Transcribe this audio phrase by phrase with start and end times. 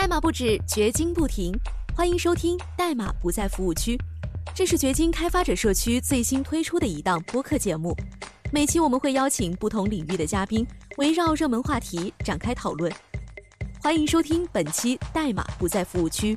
[0.00, 1.52] 代码不止，掘金不停。
[1.94, 3.96] 欢迎收听《代码不在服务区》，
[4.54, 7.94] 这是掘金开发者社区最新推出的一档播客节目。
[8.50, 10.66] 每期我们会邀请不同领域的嘉宾，
[10.96, 12.90] 围绕热门话题展开讨论。
[13.82, 16.34] 欢迎收听本期《代码不在服务区》。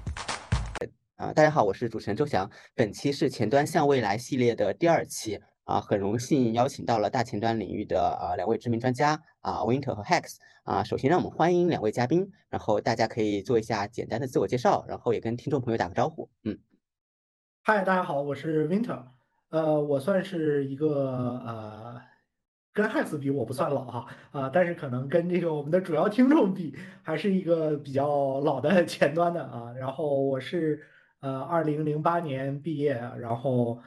[1.15, 2.51] 啊，大家好，我是主持人周翔。
[2.75, 5.39] 本期是前端向未来系列的第二期。
[5.65, 10.83] 啊，很荣幸邀请到了大前端领域的呃两位知名专家啊，Winter 和 Hex 啊。
[10.83, 16.29] 首先让我们欢迎两位嘉宾，然后大家可以做一下简单的自我介绍，然后也跟听众朋友打个招呼。
[16.43, 16.59] 嗯，
[17.63, 19.03] 嗨，大家好，我是 Winter。
[19.51, 22.01] 呃，我算是一个呃，
[22.73, 29.71] 跟 Hex 比我不算老哈啊，但是可能跟这个我们的主要听众比，还是一个比较老的前端的啊。
[29.79, 30.83] 然后我是
[31.21, 33.79] 呃二零零八年毕业，然后。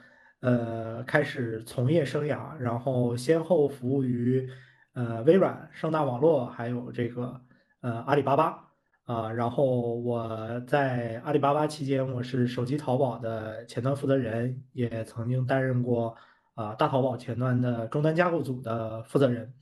[0.47, 4.49] 呃，开始从业生涯，然后先后服务于
[4.95, 7.41] 呃微软、盛大网络，还有这个
[7.81, 8.63] 呃阿里巴巴
[9.07, 9.33] 啊。
[9.33, 16.17] 然后我在阿里巴巴期间，我是手机淘宝的前端负责人，也曾经担任过
[16.55, 19.53] 啊大淘宝前端的终端架构组的负责人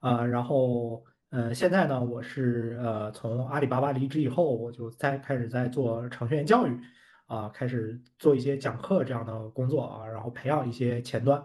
[0.00, 0.26] 啊。
[0.26, 6.76] 然后呃，现在呢，我是呃从阿里巴巴离职以后，我就在开始在做程序员教育。
[7.32, 11.42] 啊，开始做一些讲课这样的工作啊，然后培养一些前端，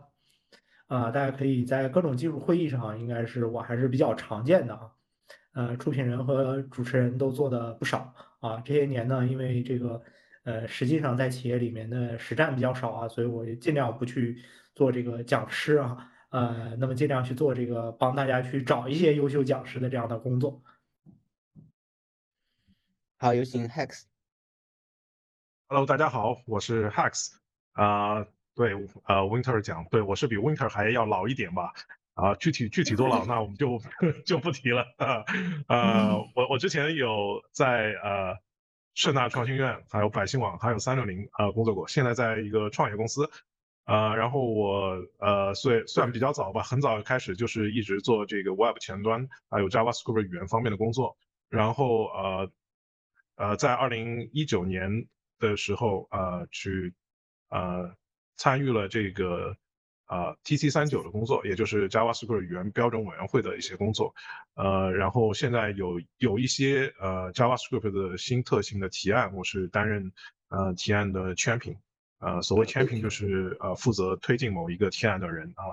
[0.87, 4.91] 啊，大家可以在各种技术会议上，应该是我还是比较常见的啊，
[5.53, 8.61] 呃，出品人和主持人都做的不少啊。
[8.65, 10.03] 这些年呢，因为这个
[10.43, 14.43] 呃，实际上在企业里面的实战比较少啊，所以我也尽量不去
[14.75, 20.61] 做这个讲师啊，呃，那么尽量去做这个帮大家去找一些优秀讲师的这样的工作。
[23.19, 24.16] 好，有请 Hex。
[25.69, 27.33] Hello，大家好，我是 Hex，
[27.73, 28.71] 啊，对，
[29.03, 31.73] 呃，Winter 讲，对我是比 Winter 还要老一点吧，
[32.13, 33.77] 啊，具体具体多老，那我们就
[34.25, 34.85] 就不提了，
[35.67, 38.37] 呃，我我之前有在呃
[38.93, 43.29] 盛大创新院、还有百姓网、还有三六零呃工作过，现在在一个创业公司，
[43.83, 51.17] 呃，然后我呃虽算比较早吧，很早开始就是一直做这个 Web 前端还有 JavaScript 语言方面的工作，
[51.49, 52.51] 然后呃
[53.35, 55.07] 呃在二零一九年。
[55.39, 56.93] 的时候，呃，去，
[57.49, 57.95] 呃，
[58.35, 59.55] 参与了这个，
[60.07, 64.13] 呃，TC 三九的工作，也就是 JavaScript 语言标准委员会的一些工作，
[64.55, 70.11] 呃，然后现在有有一些呃 JavaScript 的新特性的提案，我是担任
[70.49, 71.77] 呃提案的 champion，
[72.19, 75.63] 呃，所谓 champion 就是呃负责推进某一个提案的人啊，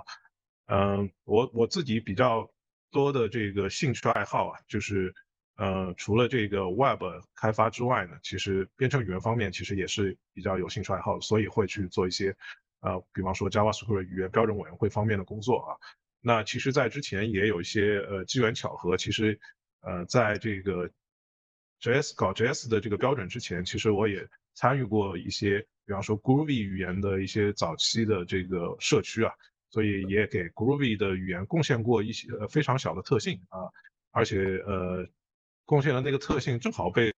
[0.66, 2.50] 嗯，我我自己比较
[2.90, 5.14] 多的这个兴趣爱好啊，就是。
[5.56, 7.00] 呃，除了这个 Web
[7.36, 12.36] 开发之外呢，其实编程语言方面其实也是比较有兴趣爱好，所以会去做一些，
[12.80, 15.78] 呃，比方说 JavaScript 语言标准委员会方面的工作啊。
[16.20, 19.38] 那其实，在之前也有一些呃机缘巧合，其实，
[19.82, 20.90] 呃，在这个
[21.80, 29.32] JS 搞 JS 的这个标准之前，其实我也参与过一些，比方说 Groovy 语言的一些早期的这个社区啊，
[29.70, 33.70] 所以也给 Groovy 的语言贡献过一些非常小的特性啊，
[34.10, 35.06] 而且呃。
[35.66, 37.12] 贡献的那个特性正好被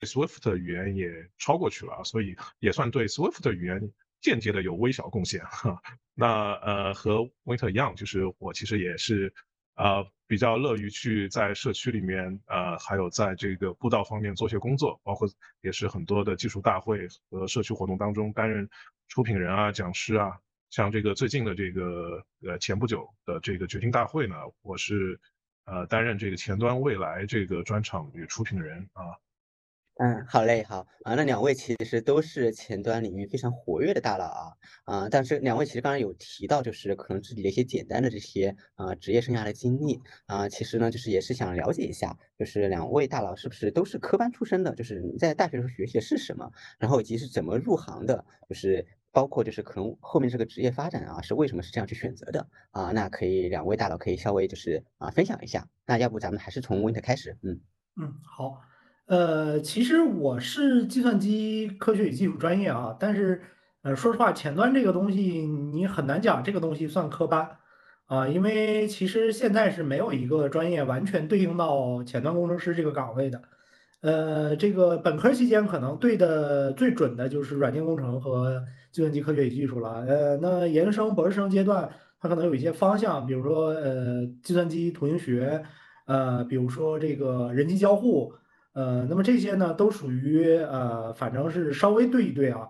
[0.00, 1.08] Swift 语言也
[1.38, 5.80] 超过去了，所以也算对 Swift 语言间接的有微小贡献哈。
[6.14, 9.32] 那呃和 Winter 一样，就是我其实也是
[9.76, 15.28] 呃比较乐于去在社区里面呃还有在这个布道方面做些工作，包括
[15.60, 18.68] 也是很多的技术大会和社区活动当中担任
[19.08, 20.38] 出品人啊、讲师啊。
[20.70, 25.20] 像这个最近的这个呃前不久的这个决定大会呢，我是。
[25.64, 29.16] 呃，担任这个前端未来这个专场与出品人啊，
[29.96, 34.52] 嗯，好嘞，好啊，那两位其实都是前端领域非常活跃的大佬啊，
[34.84, 48.86] 啊，但是两位其实刚才有提到，就是可能自己的一些简单的这些啊职业生涯的经历啊，其实呢，就是也是想了解一下，就是两位大佬是不是都是科班出身的，就是你在大学时候学习的是什么，然后以及是怎么入行的，就是。
[49.14, 52.90] 包括就是可能后面这个职业发展啊，是为什么是这样去选择的啊？
[52.92, 55.68] 那可以两位大佬可以稍微就是啊分享一下。
[55.86, 57.60] 那要不咱们还是从 Winter 开始，嗯
[58.00, 58.60] 嗯好，
[59.06, 63.40] 呃，其实我是计算机科学与技术专业啊，但是
[63.82, 67.48] 呃说实话，前端这个东西你很难讲这个东西算科班
[68.06, 73.40] 啊，因为其实现在是没有一个专业完全对应到前端工程师这个岗位的。
[74.00, 78.62] 呃，这个本科期间可能对的最准的就是软件工程和
[78.94, 80.04] 计算机科学与技术了。
[80.06, 85.60] 呃，那研究生、博士生阶段，它可能有一些方向，比如说呃，计算机图形学，
[86.06, 88.32] 呃，比如说这个人机交互，
[88.74, 92.68] 呃，那么这些呢都属于呃，反正是稍微对一对啊。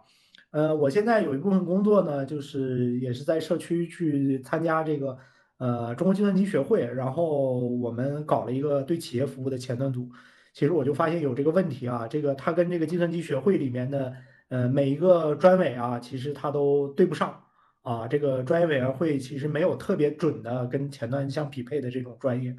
[0.51, 5.19] 呃，我现在有一部分工作呢，就是也是在社区去参加这个
[5.59, 10.09] 呃中国计算机学会，然后我们搞了一个对企业服务的前端组。
[10.55, 14.15] 其实我就发现有这个问题啊，这个它跟这个计算机学会里面的
[14.55, 17.43] 呃每一个专委啊，其实它都对不上
[17.83, 22.57] 啊，这个专业委员会其实没有特别准的跟前端相匹配的这种专业，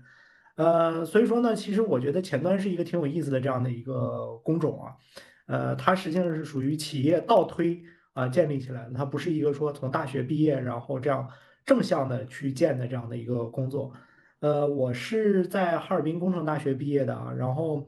[0.58, 4.94] 呃，所以说呢，其实我觉得前端是一个挺有意思的这样的一个工种啊，
[5.48, 7.82] 呃，它实际上是属于企业倒推
[8.14, 11.30] 啊建立起来的，它不是一个说从大学毕业然后这样
[11.66, 13.94] 正向的去建的这样的一个工作。
[14.42, 17.88] 呃，我是在哈尔滨工程大学毕业的啊，然后，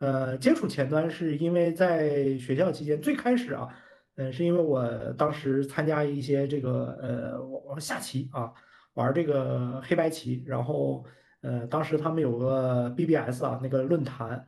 [0.00, 3.68] 呃，接触前端是因为在学校期间，最开始啊，
[4.16, 8.52] 呃，是因为我当时参加一些这个呃玩下棋啊，
[8.94, 11.04] 玩这个黑白棋，然后
[11.40, 14.44] 呃，当时他们有个 BBS 啊那个论坛，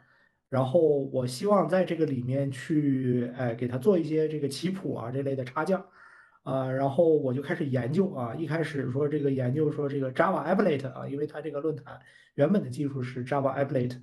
[0.50, 0.80] 然后
[1.12, 5.78] 我希望在这个里面去哎给他做一些这个棋谱啊这类的插件。
[6.44, 12.00] 啊，然后我就开始研究啊，一开始说这个研究说这个 Java Applet 啊，因为它这个论坛
[12.36, 14.00] 原本的技术是 Java Applet，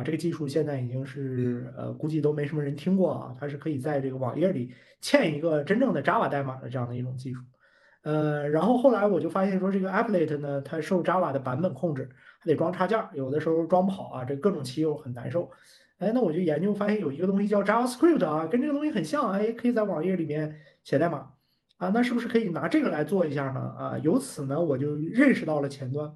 [0.00, 7.40] 啊，这个技术现在已经是呃估计都没什么人听过啊，它是可以在这个网页里嵌一个真正的 Java 代码的这样的一种技术，
[8.02, 12.08] 呃，然后后来我就发现说这个 Applet 呢，它受 Java 的版本控制，
[12.38, 15.50] 还得装插件，有的时候装不好啊，这各种奇又很难受，
[15.98, 21.30] 哎，那我就研究发现有一个东西叫 JavaScript 啊，跟这个东西很像，哎，可以在网页里面写代码。
[21.76, 23.60] 啊，那是不是可以拿这个来做一下呢？
[23.60, 26.14] 啊，由此呢，我就认识到了前端。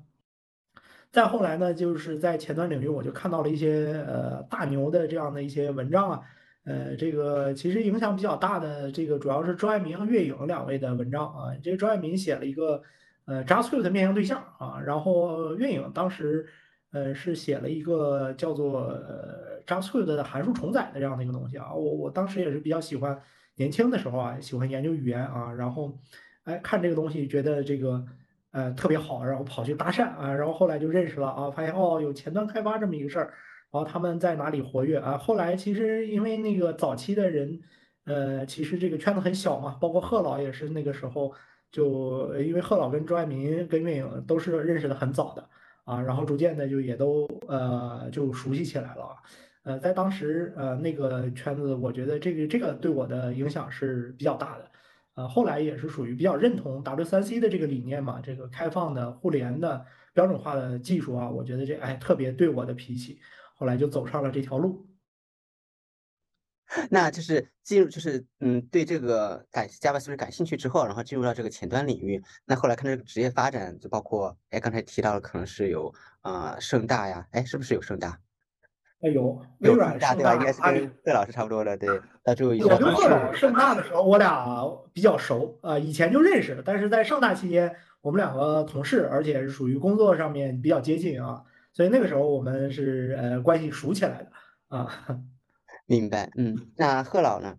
[1.14, 6.20] 再后来呢，就是在前端领域，我就看到了一些呃大牛的这样的一些文章啊，
[6.64, 11.54] 呃，这个其实影响比较大的，这个主要是周爱民和岳影两位的文章啊。
[11.62, 12.82] 这个周爱民写了一个
[13.26, 16.44] 呃 JavaScript 面向对象啊，然后岳影当时
[16.90, 18.92] 呃是写了一个叫做
[19.68, 21.72] JavaScript 的函数重载的这样的一个东西啊。
[21.72, 23.16] 我我当时也是比较喜欢。
[23.54, 25.96] 年轻的时候啊，喜欢研究语言啊，然后，
[26.42, 28.04] 哎，看这个东西觉得这个
[28.54, 33.26] 呃特别好，然后跑去搭讪啊，然后后来就认识了啊，发现哦有前端开发这么一个事儿，
[33.70, 35.18] 然后他们在哪里活跃啊？
[35.18, 37.60] 后来其实因为那个早期的人，
[38.06, 41.34] 呃，其实这个圈子很小嘛，包括贺老也是那个时候
[41.72, 45.44] 就因为贺老跟周爱民跟岳影都是认识的很早的
[45.84, 49.16] 啊，然后逐渐的就也都呃就熟悉起来了。
[49.64, 54.70] 呃，在当时，呃，那个圈子，我觉得这个这个对我的影响是比较大的。
[55.14, 63.20] 呃，后来也是属于比较认同 W3C 的这个理念嘛，这个开放的、互联的、标准化的技术啊，我觉得这哎特别对我的脾气。
[63.56, 64.88] 后来就走上了这条路。
[66.90, 72.20] 那就是进入，就是嗯，对这个感 Java 是不是感兴趣之后，然后进入到这个前端领域。
[72.44, 78.18] 那后来看这个职业发展，就包括哎刚才提到的，可能是有啊盛大呀，哎是不是有盛大？
[79.12, 80.34] 有微软大对吧？
[80.34, 82.00] 应该是跟贺老师差不多的，对。
[82.24, 84.46] 那就我跟贺老盛大的时候，我俩
[84.92, 86.62] 比较熟啊，以前就认识。
[86.64, 94.32] 但是在盛大期间，我们两个同事，而且是属于工作上面比较接近啊，所以那个时候我们是呃关系熟起来的
[94.68, 94.88] 啊。
[95.86, 96.56] 明白，嗯。
[96.76, 97.56] 那贺老呢？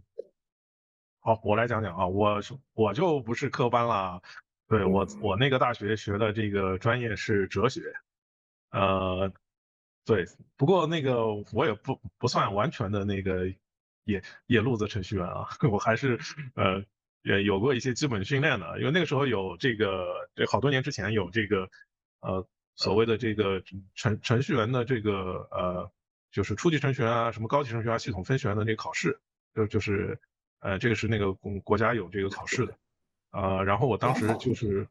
[1.20, 2.40] 好，我来讲讲啊，我
[2.74, 4.22] 我就不是科班了，
[4.68, 7.82] 对我我那个大学学的这个专业是哲学，
[8.72, 9.32] 呃。
[10.06, 10.24] 对，
[10.56, 13.48] 不过那个我也不不算完全的那个
[14.04, 16.20] 野野路子程序员啊， 我还是
[16.54, 16.86] 呃
[17.24, 21.68] 也有过一些基本训练的，因为那个时候有这个，这好多年之前有这个
[22.22, 23.64] 呃所谓的这个
[23.96, 25.92] 程程序员的这个呃
[26.32, 29.20] 就是初级程序员啊，什么高级程序员啊、系统分学员的那个考试，
[29.56, 30.20] 就就是
[30.60, 32.78] 呃这个是那个国国家有这个考试的，
[33.32, 34.88] 呃，然后我当时就是。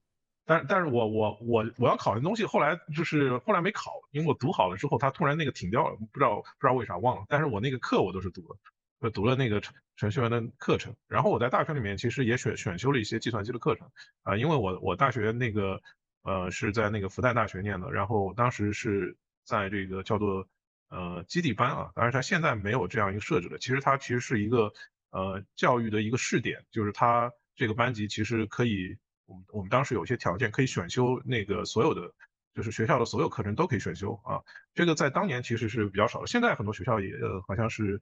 [0.47, 7.25] 但但是我我我我要考的东西后来就是后来没考，因为我读好了之后，他突然那个停掉了，不知道不知道为啥忘了。
[7.29, 8.57] 但是我那个课我都是读了，
[9.01, 10.95] 就读了那个程程序员的课程。
[11.09, 13.91] 然后我在大学里面其实也选选修了一些计算机的课程
[14.23, 15.81] 啊，因为我我大学那个
[16.25, 20.47] 呃是在那个复旦大学念的，然后当时是在这个叫做
[20.91, 23.57] 呃基地班啊，当然它现在没有这样一个设置的。
[23.57, 24.71] 其实它其实是一个
[25.11, 28.95] 呃教育的一个试点，就是它这个班级其实可以。
[29.27, 32.13] 我们我们当时有一些条件可以选修那个所有的，
[32.55, 34.43] 就是学校的所有课程都可以选修啊。
[34.75, 38.01] 这个在当年其实是比较少的，现在很多学校也呃好像是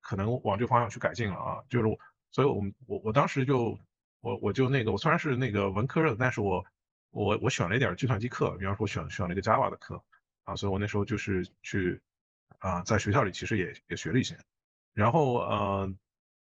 [0.00, 1.62] 可能往这个方向去改进了啊。
[1.68, 1.98] 就是，
[2.30, 3.78] 所以我们我我当时就
[4.20, 6.64] 我我就那个我虽然是那个文科的，但是我
[7.10, 10.02] 我我选了一点计算机课，比方说选选了一个 Java 的课
[10.44, 12.00] 啊，所以我那时候就是去
[12.58, 14.38] 啊在学校里其实也也学了一些，
[14.94, 15.94] 然后呃。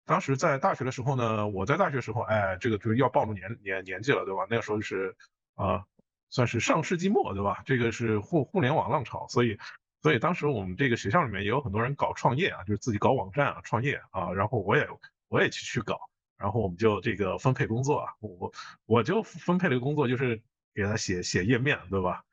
[0.05, 4.45] 当时在大学的时候呢，我在大学时候，哎，这个就是要暴露年年年纪了，对吧？
[4.49, 5.15] 那个时候是
[5.55, 5.83] 啊，
[6.29, 7.63] 算是上世纪末，对吧？
[7.65, 9.57] 这个是互互联网浪潮，所以
[10.01, 14.87] 所以当时我们这个学校里面也有很多人搞创业啊，就是自己搞网站啊，创业啊，然后我也
[15.27, 15.99] 我也去去搞，
[16.37, 18.53] 然后我们就这个分配工作啊，我
[18.85, 20.39] 我就分配了一个工作，就是
[20.73, 22.23] 给他写写页面，对吧？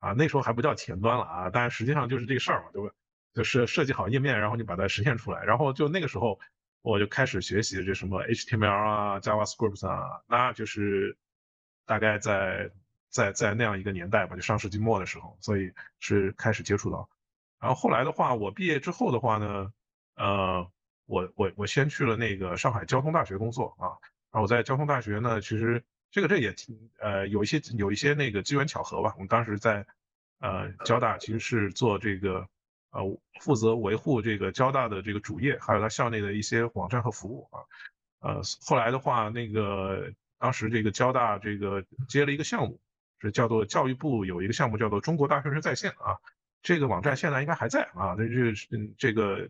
[0.00, 2.90] 啊，那时候还不叫前端了啊，但是实际上就是这个事儿嘛，对吧？
[3.34, 5.44] 就是设计好页面，然后你把它实现出来。
[5.44, 6.40] 然后就那个时候，
[6.82, 11.16] 我就开始学习这什么 HTML 啊、JavaScript 啊，那就是
[11.86, 12.70] 大概在
[13.10, 17.08] 在在那样一个年代吧，就上世纪末的时候，所以是开始接触到。
[17.60, 19.72] 然后后来的话，我毕业之后的话呢，
[20.14, 20.70] 呃，
[21.06, 23.98] 我我我先去了那个上海交通大学工作啊。
[24.30, 29.12] 然后我在交通大学呢，其实这个这也挺呃有一些有一些那个机缘巧合吧。
[29.14, 29.86] 我们当时在
[30.38, 32.48] 呃交大其实是做这个
[32.90, 33.02] 呃
[33.40, 37.60] 负责维护这个交大的这个主页，还有它校内的一些网站和服务啊。
[38.20, 42.80] 呃后来的话，那个当时这个交大这个接了一个项目，
[43.20, 46.18] 是叫做教育部有一个项目叫做中国大学生在线啊。
[46.60, 49.48] 这个网站现在应该还在啊，这这嗯这个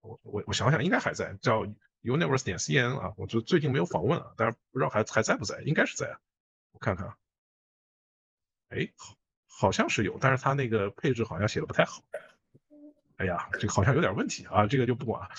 [0.00, 1.66] 我我我想想应该还在，叫
[2.02, 6.16] Universe 点 cn 啊，我就最近没有访问啊，但是不知道还还在不在，应该是在，
[6.70, 7.16] 我看看啊，
[8.68, 9.16] 哎，好
[9.48, 12.02] 好像是有，但是他那个配置好像写的不太好，
[13.16, 15.30] 哎呀，这个好像有点问题啊，这个就不管了。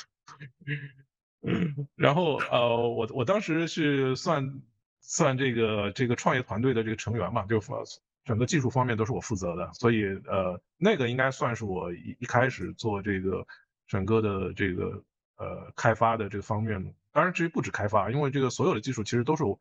[1.96, 4.62] 然后呃，我我当时是算
[5.01, 7.62] 算这个这个创业团队的这个成员嘛，就
[8.24, 13.46] 整个技术方面都是我负责的，所以呃，那个应该算是我一一开始做这个
[13.88, 15.03] 整个的这个
[15.38, 16.94] 呃开发的这个方面。
[17.12, 19.60] 当然，至于不止开发，因为这个所有的技术其实都是我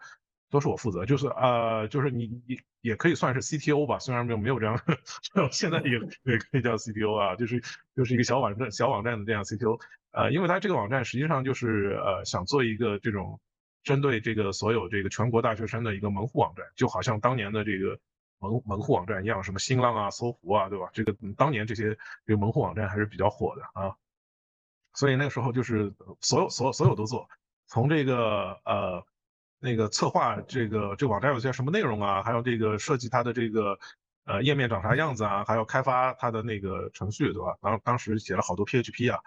[0.54, 4.80] 都是我负责，就是呃，就是你你也可以算是 CTO 吧，虽然没有没有这样，
[5.50, 5.90] 现在也
[6.23, 7.61] 也可以叫 CTO 啊，就是
[7.96, 9.80] 就是一个小网站小网站的这样 CTO。
[10.12, 13.40] 呃，因为它这个网站实际上就是呃想做一个这种
[13.82, 17.99] 针对这个所有这个全国大学生的一个门户网站，就好像当年的这个。
[18.40, 20.90] 门门户网站一样，什么新浪啊、搜狐啊，对吧？
[20.92, 21.96] 这个当年这些
[22.26, 23.96] 这个门户网站还是比较火的啊，
[24.92, 27.26] 所以那个时候就是所有所有所有都做，
[27.68, 29.02] 从这个呃
[29.64, 33.78] 那个策划这个这网站有些什么内容啊，还有这个设计它的这个
[34.26, 37.56] 呃页面长啥样子啊，还要开发它的那个程序，对吧？
[37.62, 39.21] 当当时写了好多 PHP 啊，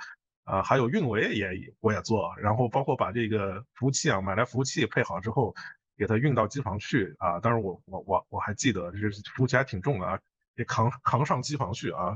[0.44, 5.56] 啊还有运维也我也做，然后包括把这个服务器啊买来服务器配好之后。
[6.00, 7.40] 给它运到机房去啊！
[7.40, 10.20] 当然我我我我还记得，这服务器还挺重的啊，
[10.56, 12.16] 得扛扛上机房去啊，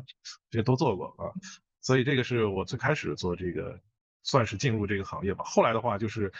[0.51, 1.34] 这都做过啊。
[1.82, 3.80] 所以这个是我最开始做这个，
[4.22, 5.44] 算是进入这个行业吧。
[5.48, 6.32] 后来的话就是，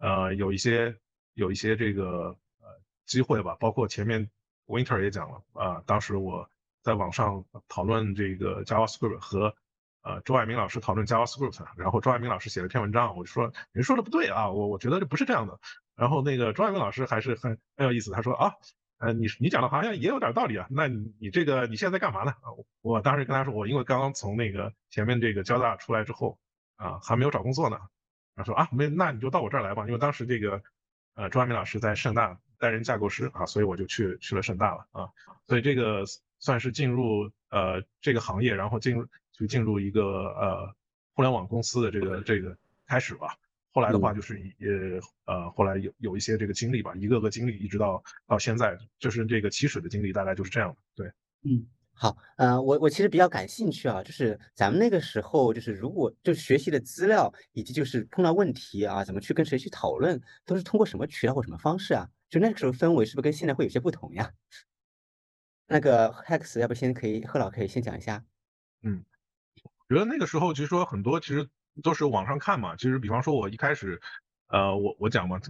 [0.00, 0.94] 呃，有一些
[1.34, 4.30] 有一些这个呃机会吧，包括前面
[4.66, 6.48] Winter 也讲了啊，当时我
[6.82, 9.54] 在网上讨论这个 JavaScript 和
[10.02, 15.58] 呃周爱明老师讨论 JavaScript，然后周爱明老师写了篇文章，我就说您说的不对啊，我我觉得这不是这样的。
[15.94, 18.52] 然后那个周爱明老师还是很很有意思，他说啊，
[18.98, 22.34] 呃，你你讲的好像也有点道理啊，那你你这个你现在在干嘛呢？
[22.80, 26.38] 我当时跟他说，我因为刚刚从那个前面这个交大出来之后，
[26.76, 27.78] 啊，还没有找工作呢。
[28.34, 30.62] 他说啊，没，那你就到我这儿来吧，因为当时这个
[31.14, 35.10] 呃庄爱明老师在盛大担任架构师啊，所以我就去去了盛大了啊，
[35.46, 36.04] 所以这个
[36.38, 40.74] 算是进入呃这个行业，然后进入就进入一个呃
[41.14, 43.36] 互联网公司的这个这个开始吧。
[43.74, 50.76] 后来的话就是也呃，后来有有一些这个经历吧，一个个经历一直到到现在，就是这个起始的经历大概就是这样的。
[50.94, 51.66] 对，嗯，
[52.02, 62.08] 好，呃，我我其实比较感兴趣啊，就是咱们那个时候就是如果就学习的资料以及就是碰到问题啊，怎么去跟谁去讨论，都是通过什么渠道或什么方式啊？
[62.28, 64.32] 就那个时候氛围是不是跟现在会有些不同呀？
[65.68, 68.24] 那个 Hex 要不先可以贺老可以先讲一下？
[68.82, 69.04] 嗯，
[69.88, 71.48] 觉得那个时候其实说很多其实。
[71.82, 73.98] 都是网上看嘛，其实比方说，我一开始，
[74.48, 75.40] 呃，我我讲嘛，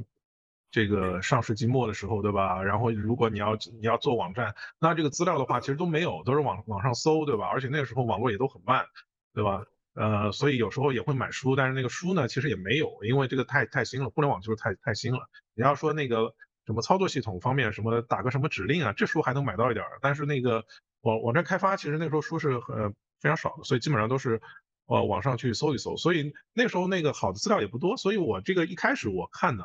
[0.72, 2.62] 这个上世纪末的时候，对吧？
[2.62, 7.46] 然后如果你要你要做网站，那这个资料的话，其实都没有，都是网网上搜，对吧？
[7.46, 8.86] 而且那个时候网络也都很慢，
[9.34, 9.62] 对吧？
[9.94, 15.28] 呃，所以有时候也会买书，但是那个书呢，其实也没有，因为这个太太新了，互联网就是太太新了。
[15.54, 20.64] 你要说那个什么操作系统方面，什么打个什么指令啊，这书还能买到一点儿，但是那个
[21.02, 24.40] 网网站开发，其实那时候书是呃非常少的，所以基本上都是。
[24.86, 29.64] 呃，网上去搜一搜，所以那时候那个好的资料也不多，所以我这个一开始我看的，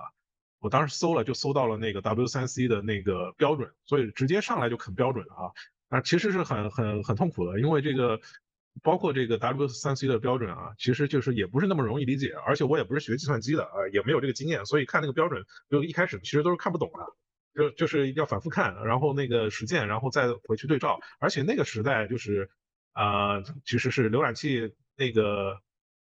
[0.67, 5.47] 我当时搜了就搜到了那个 W3C 的那个标准，所以直接上来就啃标准啊，
[5.87, 8.19] 啊，其实是很很很痛苦的，因为这个
[8.83, 17.05] 包括这个 W3C 的标准啊，其实就是也不是那么容易理解，而且我也不是学计算机的啊，也没有这个经验，所以看那个标准就一开始其实都是看不懂的，
[17.55, 22.49] 就就是要反复看，然后那个实践，然后再回去对照，而且那个时代就是
[22.91, 24.73] 啊，其实是浏览器。
[24.99, 25.61] 那个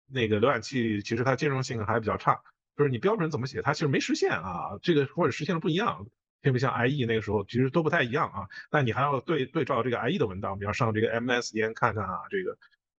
[0.10, 2.40] 那个浏览器其实它兼容性还比较差，
[2.78, 6.06] 就是你标准怎么写，它其实没实现啊，这个或者实现的不一样，
[6.44, 12.58] 特别像 IE 那个时候其实都不太一样啊，但你还要对对照这个 IE 的文档，比方上这个 MSN 看看啊，这个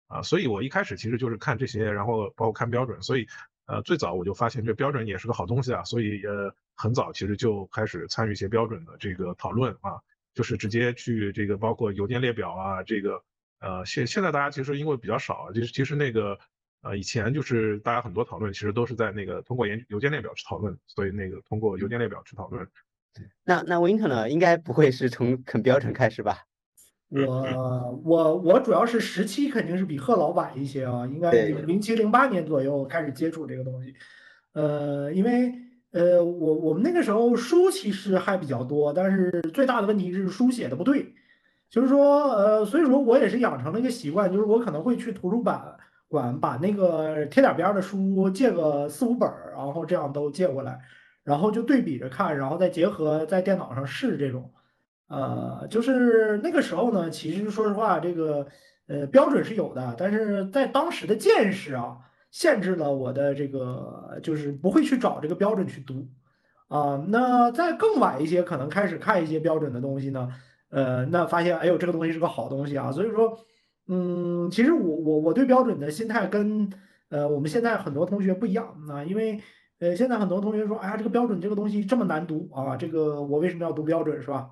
[0.08, 3.26] 啊，所以我一开始其实就是看这些，然后包括看标准，所以
[3.66, 10.00] 呃最早我就发现这标准也是个好东西啊，所以呃很早其实就开始参与一些标准的这个讨论啊，
[10.34, 13.22] 就是直接去这个包括邮件列表啊这个。
[13.60, 16.38] 呃，现现在大家其实因为比较少，就是其实那个
[16.82, 22.66] 呃以前就是大家很多讨论其实都是在那个通过邮邮件列表去讨论，所以那个通过邮件列表去讨论。
[23.44, 26.44] 那那 Winter 呢，应该不会是从很标准开始吧？
[27.10, 33.94] 我我我主要是时期肯定是比贺老晚一些啊，应该零七零八年左右开始接触这个东西。
[34.52, 35.54] 呃，因为
[35.90, 41.14] 呃我我们那个时候书其实还比较多，但是最大的问题是书写的不对，
[41.70, 45.76] 就是说呃所以说我也是养成了一个习惯，就是我可能会去图书馆
[46.08, 50.80] 馆把那个贴点边的书借个四五本，然后这样都借过来，
[51.22, 54.50] 然后就对比着看，然后再结合在电脑上试这种。
[55.08, 58.46] 呃，就是那个时候呢，其实说实话，这个
[58.88, 61.96] 呃标准是有的，但是在当时的见识啊，
[62.30, 66.06] 限制了我的这个，就是不会去找这个标准去读
[66.68, 67.02] 啊。
[67.08, 70.28] 那在更晚一些，可能开始看一些标准的东西呢，
[70.68, 72.92] 呃，那发现哎呦这个东西是个好东西啊。
[72.92, 73.38] 所以说，
[73.88, 76.70] 嗯，其实我我我对标准的心态跟
[77.08, 79.40] 呃我们现在很多同学不一样啊，因为
[79.80, 84.50] 呃现在很多同学说，哎呀这个标准这个东西这么难读啊，这个我为什么要读标准是吧？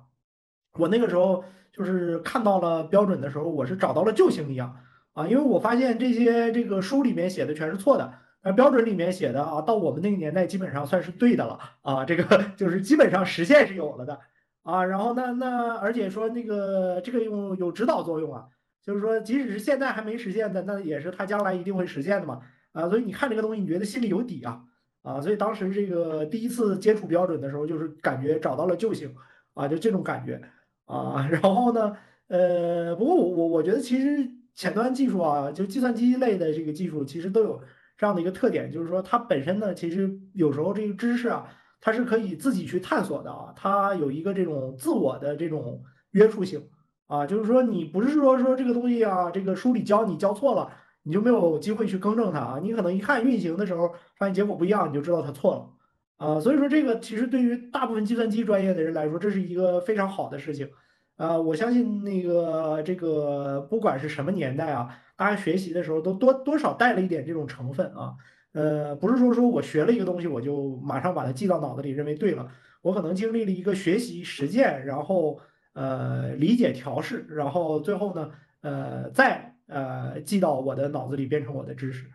[0.79, 4.75] 我那个时候就是看到了标准的时候，我是找到了救星一样
[5.13, 14.19] 啊，因为我发现这些这个书里面写的全是错的，而标准里面写的啊，到我们那个年代基本上算是对的了啊，这个 就是基本上实现是有了的
[14.63, 18.45] 啊，然后那那而且说那个这个有有指导作用啊，
[18.87, 22.39] 就是说即使是现在还没实现的，那也是他将来一定会实现的嘛
[22.71, 24.63] 啊，所以你看这个东西，你觉得心里有底啊
[25.01, 29.13] 啊，所以当时这个第一次接触标准的时候，就是感觉找到了救星
[29.53, 30.41] 啊，就这种感觉。
[30.85, 31.97] 啊， 然后呢，
[32.29, 34.25] 呃，不过我我我觉得其实
[34.55, 37.61] 前端技术啊，就计算机类的这个技术，其实都有
[37.97, 41.45] 这样的一个特点，就是说它本身呢，其实有时候这个知识啊，
[41.81, 46.65] 它是可以自己去探索的啊，它有一个这种自我的这种约束性
[47.07, 50.71] 啊，就是说你不是说说这个东西啊，这个书里教你教错了，
[51.03, 55.69] 你就没有机会去更正它啊，你可能一看运行的时候发现结果不一样，你就知道它错了。
[56.17, 60.69] 啊，所以说这个其实对于大部分计算机专业的人来说，这是一个非常好的事情。
[61.15, 68.13] 啊，我相信那个这个不管是什么年代啊，大家学习的时候都多多少带了一点这种成分啊。
[68.53, 72.49] 呃，不是说说我学了一个东西，我就马上把它记到脑子里，认为对了。
[72.81, 75.39] 我可能经历了一个学习实践，然后
[75.77, 82.07] 呃理解调试，然后最后呢，呃再呃记到我的脑子里，变成我的知识。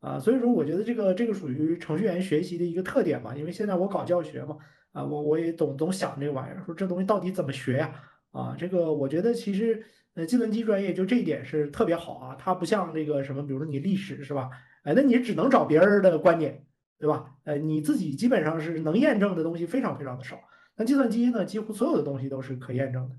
[0.00, 4.56] 啊，所以说我觉得这个这个属于程序员学习的一个特点嘛，因为现在我搞教学嘛，
[4.92, 7.90] 啊，我我也总总想这个玩意儿，说这东西到底怎么学呀？
[8.30, 14.50] 啊，这个我觉得其实呃计算机专业就这一点是特别好啊，它不像这个什么，比如说你历史是吧？
[14.84, 16.64] 哎，那你只能找别人的观点，
[17.00, 17.32] 对吧？
[17.42, 20.38] 呃，你自己基本上是能验证的东西非常非常的少。
[20.78, 23.16] 那计算机呢，几乎所有的东西都是可验证的，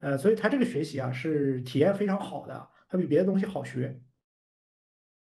[0.00, 4.00] 呃，所以它这个学习啊是体验非常好的，它比别的东西好学。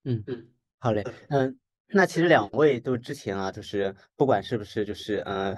[0.05, 0.47] 嗯嗯。
[0.79, 5.53] 好嘞，嗯，那其实两位都之前啊，就是不管是不是就是呃，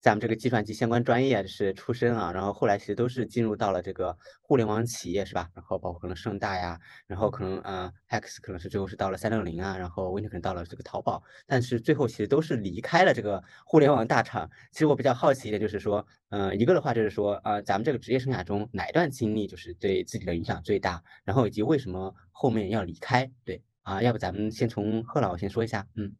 [0.00, 5.50] 咱们这个计算机相关专业是出身啊，然后后来其实都是进入到了这个互联网企业是吧？
[5.54, 14.48] 然后包括可能盛大呀，然后可能呃，X 可能是最后是到了三六零啊，然后 Win 可能到了这个淘宝，但是最后其实都是离开了这个互联网大厂。
[14.70, 21.02] 其实我比较好奇一点就是说，嗯，一个的话就是说，呃，咱们这个职业生涯中哪段经历就是对自己的影响最大？
[21.24, 23.30] 然后以及为什么后面要离开？
[23.44, 23.62] 对。
[23.82, 26.12] 啊，要不咱们先从贺老先说一下，嗯，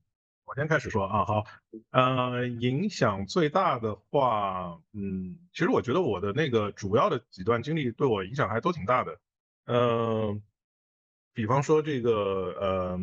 [0.46, 1.44] 我先开始说啊，好，
[1.90, 9.20] 呃，影响最大的话，嗯，其实我觉得我的那个主要的几段经历对我影响还都挺大的，
[9.66, 10.40] 呃，
[11.34, 12.12] 比方说这个，
[12.60, 13.00] 呃，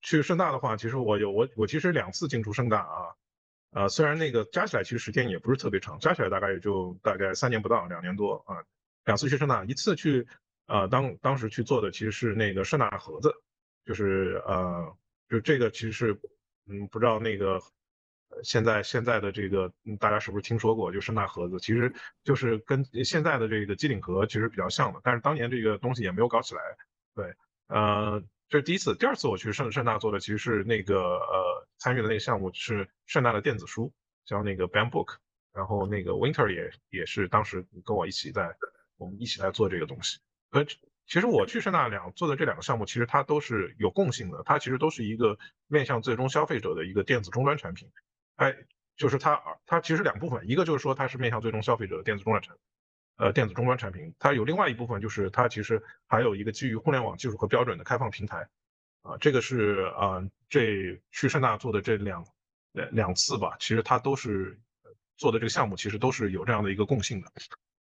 [0.00, 3.14] 去盛大的话，其实我有我我其实两次进出盛大啊，
[3.72, 8.64] 呃，虽然那个加起来其实时间也不是特别长，加起来大概也就大概三年不到，两年多啊，
[9.04, 10.26] 两次去盛大，一次去，
[10.68, 13.34] 呃，当当时去做的其实是那个盛大盒子。
[13.84, 14.96] 就是呃，
[15.28, 16.20] 就这个其实是，
[16.68, 17.60] 嗯，不知道那个
[18.42, 20.92] 现在现在的这个大家是不是听说过？
[20.92, 21.92] 就盛大盒子，其实
[22.24, 26.60] 就是跟现在的这个机顶盒其实比较像的，但是当年这个东西也没有搞起来。
[27.14, 27.34] 对，
[27.68, 33.92] 呃，这是第一次，第二次我去盛盛大做的其实是那个呃参与的那个项目是盛大的电子书，
[34.24, 35.16] 叫那个 Ban Book，
[35.52, 38.54] 然后那个 Winter 也也是当时跟我一起在
[38.96, 40.18] 我们一起来做这个东西，
[40.50, 40.64] 呃。
[41.06, 45.38] 其实我去盛大两做的这两个项目，其实它都是有共性的，它其实都是一个
[45.68, 47.88] 面向最终消费者的一个电子终端产品。
[48.36, 48.54] 哎，
[48.96, 52.56] 就是它它其实两部分，一个就是说它是面向最终消费者的电子终端产，
[53.16, 54.14] 呃，电子终端产品。
[54.18, 58.48] 它有另外一部分就是它其实还有一个基于互联网技术和标准的开放平台。
[59.02, 62.26] 啊，这个是啊，这去盛大做的这两
[62.72, 64.58] 两两次吧，其实它都是
[65.16, 67.30] 做的这个项目，其实都是有这样的一个共性的。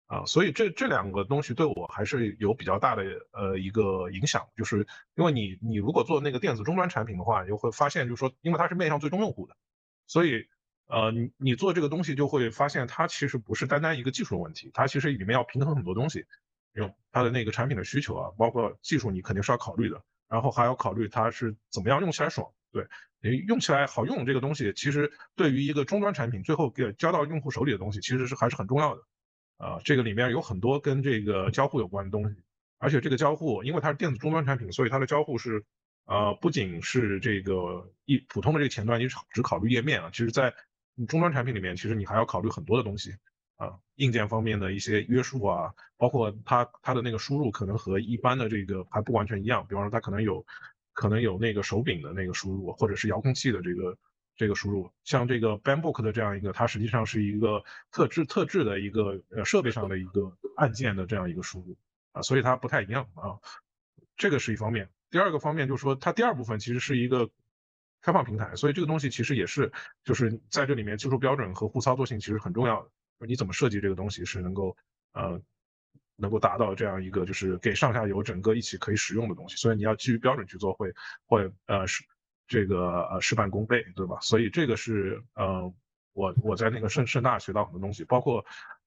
[0.07, 9.57] 啊，所以这这两个东西对我还是有比较大的呃一个影响，就是因为你你如果做那个电子终端产品的话，你会发现就是说，因为它是面向最终用户的，
[10.07, 10.47] 所以
[10.87, 16.25] 呃你你做这个东西就会发现它其实不是单单一个技术的问题，它其实里面要平衡很多东西，
[16.75, 22.87] 用它的那个产品的需求啊，包括技术你肯定是要考虑的，然后还要考虑它是怎么样用起来爽，对，
[23.21, 29.03] 你用起来好用这个东西，其实对于一个终端产品最后给交到用户手里的东西，其实是还是很重要的。
[29.59, 32.37] 啊，这个里面有很多跟这个交互有关的东西，
[32.79, 35.65] 而且这个交互，因为它是电子终端产品，所以它的交互是，
[36.05, 40.53] 呃，不仅是这个一普通的这个前端，你只只考虑页面啊，其实在
[41.09, 43.13] 终端产品里面，其实你还要考虑很多的东西
[43.57, 50.45] 啊，硬件方面的一些约束啊，包括它它的那个输入可能和一般的这个还不完全一样，比方说它可能有
[50.93, 53.97] 可能有那个手柄的那个输入，或者是遥控器的这个。
[54.37, 61.75] 这个输入，像这个 Bambook 的这样一个，它实际上是一个特制特制的一个呃设备上的一个按键的这样一个输入
[62.13, 63.41] 啊，所以它不太一样啊。
[64.17, 64.91] 这个是一方面。
[65.11, 67.31] 第二个方面就是说，它第二部分其实是一个
[68.03, 69.73] 开放平台，所以这个东西其实也是
[70.05, 73.27] 就是在这里面技术标准和互操作性其实很重要的。
[73.27, 74.77] 你怎么设计这个东西是能够
[75.13, 75.41] 呃
[76.17, 80.93] 能够达到这样一个就是给上下游整个一起可以使用的东西，所以你要基于标准去做会
[81.25, 82.05] 会呃是。
[82.47, 84.19] 这个呃事半功倍，对吧？
[84.21, 85.73] 所以这个是呃
[86.13, 88.45] 我我在那个盛盛大学到很多东西，包括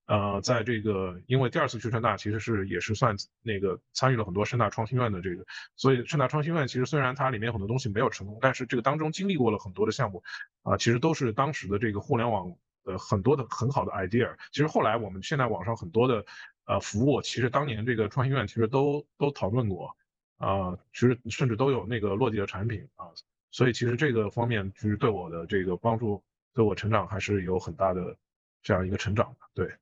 [0.08, 5.46] 呃在这个因为第二次去盛大其实是也是算那个参与了很多盛大创新院的这个，
[5.76, 10.24] 所以盛大创新院其实虽然它里面很多东西没有成功，但是这个当中经历过了很多的项目
[10.64, 12.52] 啊，其实都是当时的这个互联网
[12.84, 14.36] 的很多的很好的 idea。
[14.52, 16.26] 其实后来我们现在网上很多的
[16.66, 19.96] 呃服务，其实当年这个创新院其实都都讨论过
[20.38, 23.06] 啊，其实甚至都有那个落地的产品啊。
[23.52, 28.16] 所以其实这个方面就是对我的这个帮助，对我成长还是有很大的
[28.62, 29.40] 这样一个成长的。
[29.54, 29.76] 对，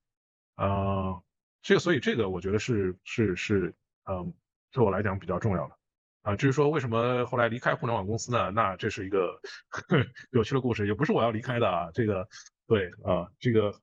[0.55, 1.21] 啊，
[1.61, 3.73] 这个所以这个我觉得是是是，
[4.05, 4.33] 嗯，
[4.71, 5.77] 对我来讲比较重要的。
[6.23, 8.51] 啊，至于说为什么后来离开互联网公司呢？
[8.51, 9.39] 那这是一个
[10.31, 11.89] 有趣的故事，也不是我要离开的啊。
[11.93, 12.27] 这个
[12.67, 13.73] 对啊，这个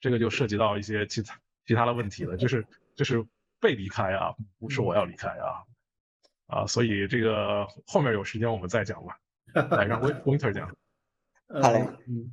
[0.00, 2.64] 这个就涉及到一些其他其他的问题了，就是
[2.94, 3.26] 就是
[3.60, 5.62] 被离开啊，不是我要离开啊。
[6.50, 9.16] 啊，所以这个后面有时间我们再讲吧。
[9.76, 10.68] 来，让 Winter 讲。
[11.48, 12.30] 好嘞，嗯，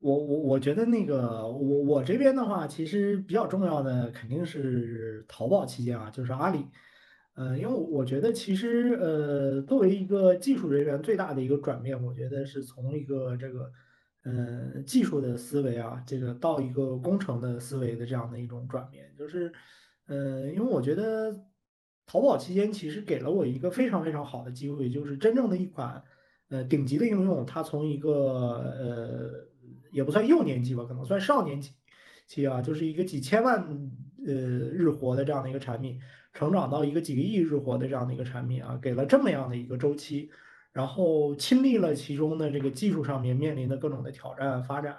[0.00, 6.66] 我我我觉得那个我我这边的话，其实比较重要的肯定是淘宝期间啊，就是阿里。
[7.34, 13.70] 呃，因为我觉得其实呃，作为一个技术人员，最大的一个转变，我觉得是从一个这个
[14.24, 19.52] 呃技术的思维啊，这个到一个工程的思维的这样的一种转变，就是
[20.06, 21.34] 呃，因为我觉得。
[22.06, 26.02] 淘宝期间其实给了我一个非常非常好的机会，就是真正的一款
[26.50, 28.12] 呃顶级的应用，它从一个
[28.78, 29.30] 呃
[29.90, 31.72] 也不算幼年期吧，可能算少年期
[32.28, 33.58] 期啊，就是一个几千万
[34.26, 35.98] 呃日活的这样的一个产品，
[36.34, 40.30] 成长到一个几个亿日活的这样的一个产品啊，给了这么样的一个周期，
[40.72, 44.98] 然后亲历了其中的这个技术上面面临的各种的挑战发展，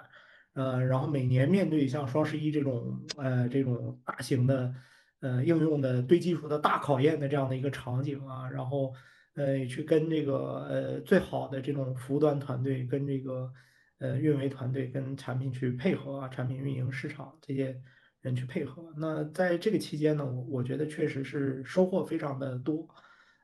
[0.54, 4.74] 呃，然后每年面对像双十一这种呃这种大型的。
[5.20, 8.92] 呃，应用的对技术的大考验的这样的一个场景啊，然后
[9.34, 13.50] 呃，去跟这个呃最好的这种服务端团队，跟这个
[13.98, 17.80] 呃运维团队，跟产品去配合啊，产品运营、市场这些
[18.20, 18.92] 人去配合。
[18.96, 22.86] 那在这个期间呢，我我觉得确实是收获非常的多。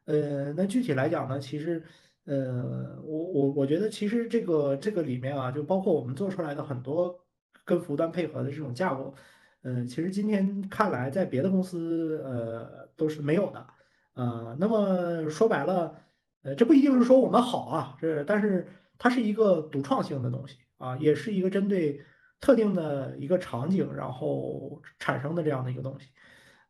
[0.04, 1.82] 呃，那具体来讲呢，其实
[2.26, 7.18] 呃，我我我觉得其实这个这个里面啊，就包括我们做出来的很多
[7.64, 9.14] 跟服务端配合的这种架构。
[9.64, 13.66] 嗯，其实今天看来，在别的公司，呃，都是没有的，
[14.14, 15.94] 呃，那么说白了，
[16.42, 18.66] 呃，这不一定是说我们好啊，这但是
[18.98, 22.04] 它是一个独创性的东西啊，也是一个针对
[22.40, 26.08] 特定的一个场景然后产生的这样的一个东西，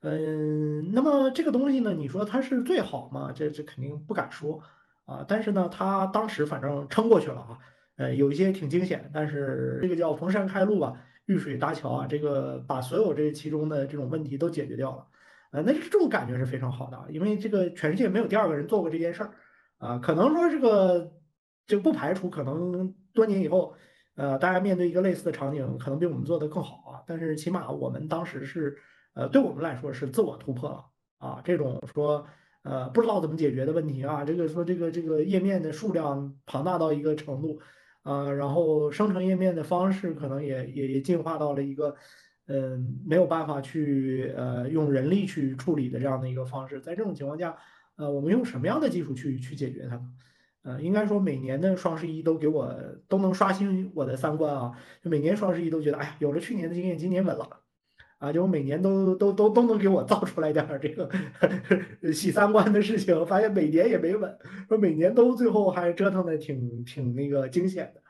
[0.03, 3.33] 嗯，那么这个东西呢，你说它是最好吗？
[3.35, 4.61] 这这肯定不敢说
[5.07, 7.59] 啊，但是呢，它当时反正撑过去了啊，
[7.97, 10.93] 呃，有一些挺惊险，但是这个叫逢山开路吧。
[11.27, 15.07] 遇水搭桥啊，这个把所有这其中的这种问题都解决掉了，
[15.53, 19.31] 呃，那这种感觉是非常好的啊，因为这个全世界没有第二个人做过这件事儿，
[19.79, 21.13] 啊，可能说这个
[21.67, 23.75] 这个不排除可能多年以后，
[24.17, 28.77] 呃，大家面对一个类似的场景，可能比我们做的更好啊，但是起码我们当时是，
[29.15, 30.85] 呃，对我们来说是自我突破了。
[31.19, 32.27] 啊，这种说
[32.65, 37.61] 呃不知道怎么解决的问题啊，这个说这个这个页面的数量庞大到一个程度。
[38.03, 41.95] 啊，然后生成页面的方式可能也也也进化到了一个，
[42.47, 46.81] 嗯，没有办法去呃用人力去处理的这样的一个方式。
[46.81, 47.57] 在这种情况下，
[47.97, 50.03] 呃，我们用什么样的技术去去解决它？
[50.63, 52.73] 呃，应该说每年的双十一都给我
[53.09, 54.73] 都能刷新我的三观啊！
[55.03, 57.62] 就每年双十一都觉得，哎呀，有了去年的经验，今年稳了
[58.23, 68.01] 啊，就每年都都都都能给我造出来点儿这个洗三观的事情，发现每年也没稳，说每年都最后还折腾的挺挺那个惊险的。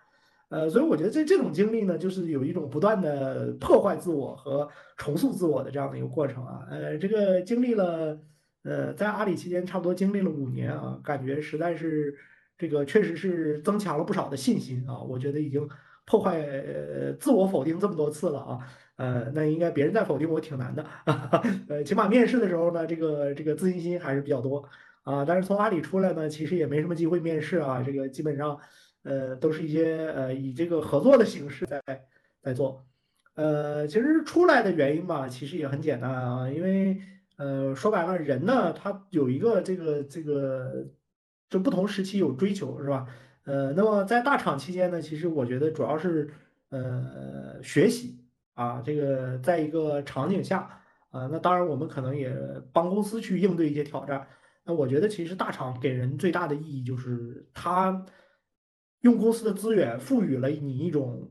[0.51, 6.67] 呃，所以我觉得这这种经历呢，就是有一种不断的破坏自我和重塑自我的这样的一个过程啊。
[6.71, 8.21] 呃，这个经历了，
[8.65, 12.15] 呃，在阿里期间差不多经历了五年啊，感觉实在是
[12.59, 15.01] 这个确实是增强了不少的信心啊。
[15.01, 15.67] 我觉得已经
[16.05, 18.59] 破坏呃自我否定这么多次了啊，
[18.97, 20.85] 呃，那应该别人再否定我挺难的，
[21.69, 24.69] 呃，起码面试的时候呢，这个这个自信心还是比较多
[25.03, 25.25] 啊。
[25.25, 28.59] 但是从阿里出来呢，其实也没什么机会面试啊，这个基本上。
[29.05, 31.83] 呃，都是一些呃以这个合作的形式在
[32.41, 32.87] 在做，
[33.35, 36.97] 呃，其实出来的原因吧，其实也很简单啊，因为
[37.37, 40.87] 呃说白了，人呢他有一个这个这个，
[41.51, 43.05] 就不同时期有追求是吧？
[43.43, 46.31] 呃，那么在大厂期间呢，其实我觉得主要是
[46.69, 48.22] 呃学习
[48.55, 50.69] 啊，这个在一个场景下
[51.11, 52.35] 啊，那当然我们可能也
[52.73, 54.27] 帮公司去应对一些挑战。
[54.65, 58.05] 那我觉得其实大厂给人最大的意义就是它。
[59.03, 61.29] 用公司的资源赋予了你一种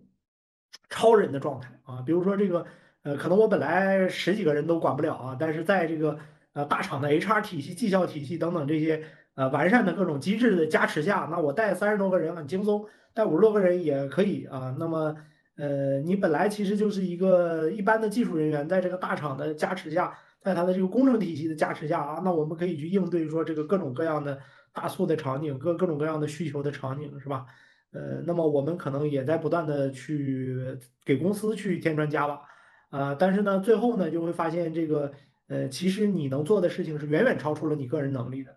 [0.90, 2.66] 超人的状态啊，比如说这个，
[3.04, 6.20] 呃，可能我本来十几个人都管不了啊，但是在这个
[6.52, 9.02] 呃大厂的 HR 体系、绩效体系等等这些
[9.36, 14.76] 呃完善的各种机制的加持下，那我带三十多个人很轻松，带五十多个人也可以啊。
[14.78, 15.16] 那么，
[15.62, 24.40] 呃，你本来其实就是一个一般的技术人员，在这个大厂的加持下，在他的这个工程体系的加持下啊，那我们可以去应对说这个各种各样的。
[24.74, 27.46] 大促的场景，各各种各样的需求的场景，是吧？
[27.92, 30.56] 呃，那么我们可能也在不断的去
[31.04, 32.42] 给公司去添砖加瓦，
[32.90, 35.12] 啊，但是呢，最后呢，就会发现这个，
[35.50, 38.56] 呃，其实你能做的事情是远远超出了你个人能力的，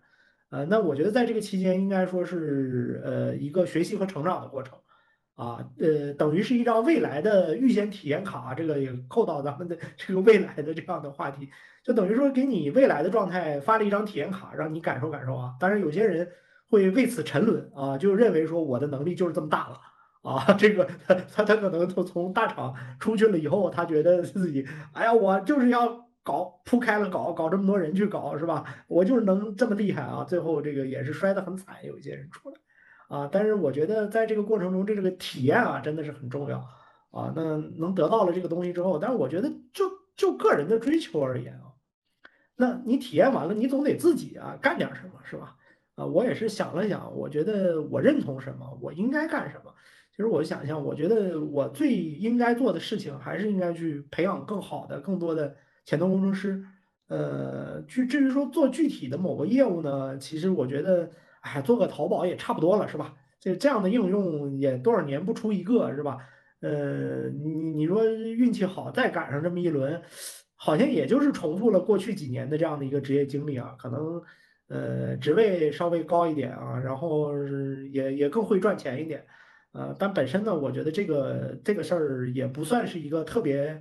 [0.51, 4.77] 呃，那我觉得在这个期间应该说是呃一个学习和成长的过程。
[5.35, 11.49] 啊，呃，等于是一张未来的预先体验卡，这个也扣到咱们的这个未来的这样的话题，
[11.83, 15.53] 就等于说给你未来的状态发了一张体验卡，让你感受感受啊。
[15.59, 16.29] 当然，有些人
[16.69, 19.81] 会为此沉沦啊，就认为说我的能力就是这么大了
[20.21, 28.63] 啊，这个他他可能从从大厂出去了以后，他觉得自己，哎呀，我就是要搞铺开了搞，搞这么多人去搞，是吧？
[28.87, 32.55] 我就是能这么厉害啊，最后这个也是摔得很惨，有一些人出来。
[33.07, 36.57] 啊，但是我觉得在这个过程中，这个体验啊，真的是很重要
[37.11, 37.31] 啊。
[37.35, 41.69] 那能得到了这个东西之后，但是我觉得就就个人的追求而言啊，
[42.55, 45.55] 那你体验完了，你总得自己啊干点什么，是吧？
[45.93, 49.71] 啊，我也是想了想，我觉得我认同什么，我应该干什么。
[50.09, 56.65] 其实我想想，我觉得我最应该做的事情，还是应该去培养更好的、更多的前端工程师。
[57.07, 61.11] 呃，至至于说做具体的某个业务呢，其实我觉得。
[61.45, 63.13] 哎，做个淘宝也差不多了，是吧？
[63.39, 66.17] 这这样的应用也多少年不出一个，是吧？
[66.61, 70.01] 呃，你你说运气好，再赶上这么一轮，
[70.55, 73.75] 好像也就是重复了过去几年的这样的一个职业经历啊。
[73.77, 74.19] 可能
[74.69, 77.31] 呃职位稍微高一点啊，然后
[77.91, 79.23] 也也更会赚钱一点，
[79.73, 83.79] 呃，但本身呢，我觉得这个这个事儿也不算是一个特别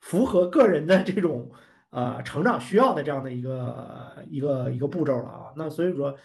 [0.00, 1.50] 符合个人的这种
[1.90, 5.52] 呃成长需要的这样的一个一个一个步骤了啊。
[5.54, 6.16] 那所以说。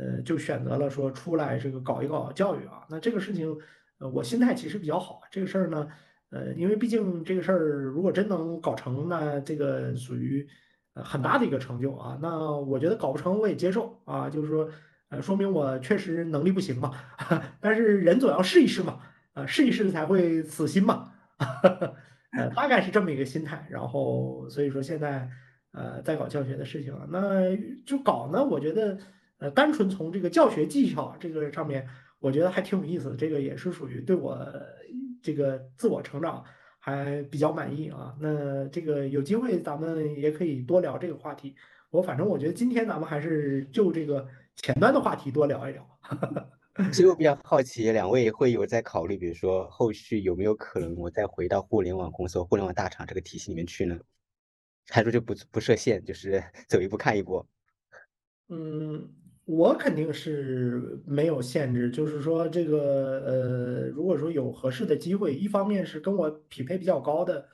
[0.00, 3.54] 呃，就选择了说出来这个搞一搞教育啊，那这个事情，
[3.98, 5.20] 呃，我心态其实比较好。
[5.30, 5.88] 这个事儿呢，
[6.30, 10.48] 呃，因为毕竟这个事儿如果真能搞成，那这个属于
[10.94, 12.18] 呃很大的一个成就啊。
[12.22, 14.70] 那我觉得搞不成我也接受啊，就是说，
[15.10, 16.92] 呃，说明我确实能力不行嘛。
[17.60, 19.00] 但是人总要试一试嘛，
[19.34, 21.12] 啊，试一试才会死心嘛。
[22.38, 23.66] 呃，大概是这么一个心态。
[23.68, 25.28] 然后所以说现在
[25.72, 28.96] 呃在搞教学的事情啊，那就搞呢，我觉得。
[29.40, 33.16] 呃，单纯从这个教学技巧这个上面，我觉得还挺有意思的。
[33.16, 34.38] 这个也是属于对我
[35.22, 36.44] 这个自我成长
[36.78, 38.14] 还比较满意啊。
[38.20, 41.56] 那这个有机会咱们也可以多聊这个话题。
[41.90, 45.84] 我反正我觉得今天咱们还是就这个前端的话题多聊一聊。
[46.92, 53.98] 所以我比较好奇，两位会有在考虑，比如说后续有没有可能我再回到互联网公司、互联网大厂这个体系里面去呢？
[54.88, 57.44] 还说就不不设限，就是 走一步看一步。
[58.48, 59.19] 嗯。
[59.50, 67.48] 我肯定是没有限制，就是说这个呃，如果说有合适的机会，一方面是跟我匹配比较高的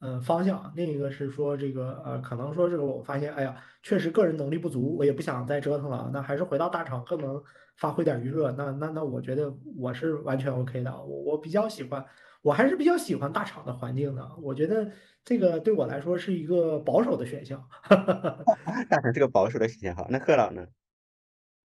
[0.00, 7.42] 呃方向，另一个是说这个呃，可能说这个我发现，哎呀，确实个人能力不足，我也不想再折腾了，那还是回到大厂更能
[7.76, 8.50] 发挥点余热。
[8.52, 12.02] 那那那，我觉得我是完全 OK 的，我我比较喜欢，
[12.40, 14.26] 我还是比较喜欢大厂的环境的。
[14.40, 14.90] 我觉得
[15.22, 17.62] 这个对我来说是一个保守的选项。
[18.88, 20.66] 大厂是个保守的选项，好，那贺老呢？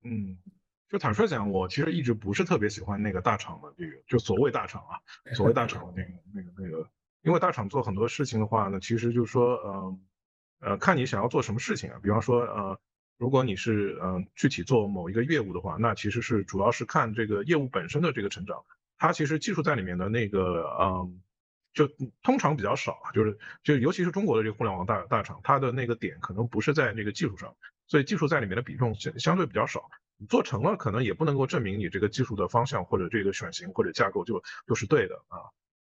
[0.04, 0.38] 嗯，
[0.90, 5.00] 就坦率讲，我其实一直不是特别喜欢那个大厂的这个，就所谓大厂啊，
[5.34, 6.90] 所谓大厂的那个、那个、那个
[7.24, 10.00] 因为大厂做很多事情的话呢，其实就是说，呃，
[10.60, 12.00] 呃，看你想要做什么事情啊。
[12.02, 12.80] 比方说，呃，
[13.18, 18.64] 如果你是嗯具体做某一个业务的话，那其实是主要是看这个业务本身的这个成长。
[18.98, 21.22] 它其实技术在里面的那个，嗯，
[21.74, 21.88] 就
[22.24, 27.56] 通常比较少，就是就尤其是中国的这个互联网大大厂，它的那个点可能不是在那个技术上，
[27.88, 29.90] 所以技术在里面的比重相相对比较少。
[30.18, 35.38] 你做成了可能也不能够证明你这个技术的方向或者这个选型或者架构就就是对的啊。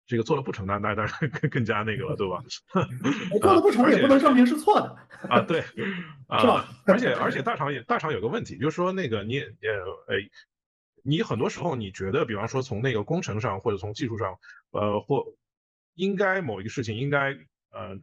[0.05, 2.41] 这个做了不成，那那当然更更加那个了，对吧？
[3.41, 4.95] 做了不成也不能证明是错的
[5.27, 5.62] 啊，对，
[6.39, 6.69] 是吧？
[6.86, 9.47] 而且而且大厂也大厂有个问题，就是说那个你呃
[10.07, 10.15] 呃，
[11.03, 14.38] 你很多时候你觉得，比方说从那个工程上或者从技术上，
[14.71, 15.25] 呃或
[15.95, 17.38] 应该某一个事情应该
[17.71, 17.99] 呃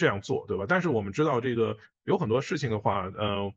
[0.00, 0.64] 这样做，对吧？
[0.66, 3.52] 但是我们知道这个有很多事情的话，呃，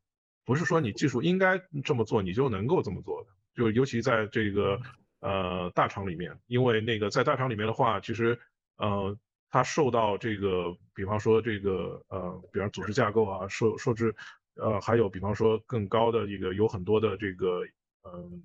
[0.46, 4.80] 不是说你技术应该这么做，你就能够这么做的，就尤其在这个。
[5.26, 8.38] 呃，大厂里面，因为那个在大厂里面的话，其实，
[8.76, 9.18] 呃，
[9.50, 14.14] 它受到这个，比方说这个，呃，比方组织架构啊，受受制，
[14.56, 17.62] 呃，还有比方说更高的一个，有很多的这个，
[18.04, 18.44] 嗯，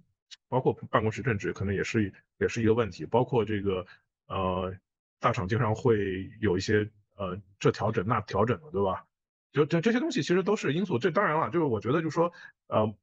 [0.48, 3.84] 包括办公室政治，可能也是也是一个问题，包括这个，
[4.28, 4.72] 呃，
[5.18, 9.04] 大厂经常会有一些，呃，这调整那调整的，对吧？
[9.52, 10.98] 就这这些东西其实都是因素。
[10.98, 12.32] 这当然了，就是我觉得就是说，
[12.68, 12.94] 呃，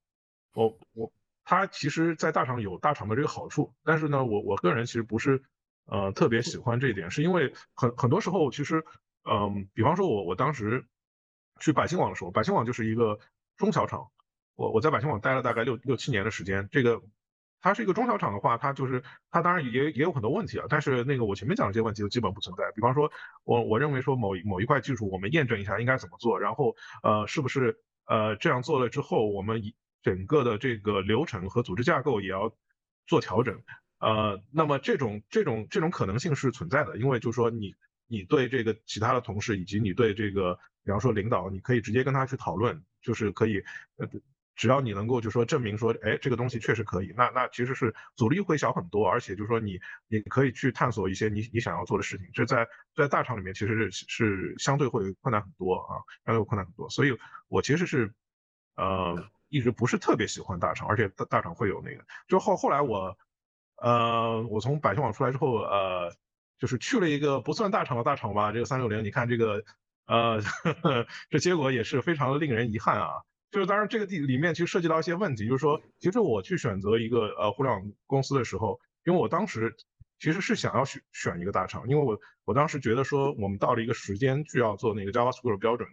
[0.53, 1.11] 我我。
[1.47, 5.43] 它其实，在大厂有大厂的这个好处，但是呢，我我个人其实不是，
[5.85, 8.83] 呃，特别喜欢这一点，是因为很很多时候，其实，
[9.29, 10.87] 嗯，比方说我我当时
[11.59, 13.19] 去百姓网的时候，百姓网就是一个
[13.57, 14.09] 中小厂，
[14.55, 16.99] 我我在百姓网待了大概六六七年的时间，这个
[17.65, 19.01] 它是一个中小厂的话，它就是
[19.31, 23.11] 它当然也也有很多问题啊，但是那个我前面讲的这些问题都基本不存在，比方说
[23.43, 29.75] 我我认为说某某一块技术，我们验证一下应该怎么做，然后呃，是不是呃这样做了之后，我们一。
[30.05, 32.55] 整个的这个流程和组织架构也要
[33.07, 33.59] 做调整，
[33.97, 37.73] 呃，那么这种这种这种可能性是存在的，因为就是说你
[38.05, 43.63] 你对这个其他的同事以及你对这个比方说领导，你可以直接跟他去讨论，就是可以，
[43.97, 44.07] 呃，
[44.55, 58.13] 只要你能够就说证明说，哎，这个东西确实可以，那那其实是阻力会小很多，而且就是说你你可以去探索一些你你想要做的事情，这在在大厂里面其实是是相对会困难很多啊，相对会困难很多，所以我其实是，
[58.75, 59.27] 呃。
[59.49, 63.15] 一直不是特别喜欢大厂，而且大大厂会有那个，就后后来我，
[63.77, 66.11] 呃，我从百姓网出来之后，呃，
[66.57, 69.63] 就是去了一个不算大厂的大厂吧，这个三六零，你看这个，
[70.07, 73.21] 呃呵呵， 这结果也是非常令人遗憾啊。
[73.51, 79.75] 就是当然这个地里面其实涉及到一些问题，就是说，其实我去选择一个呃互联网公司的时候，因为我当时
[80.19, 85.87] 其实是想要选选一个大厂，因为我我当时觉得说我们到了一个时间需要做那个 JavaScript 标准。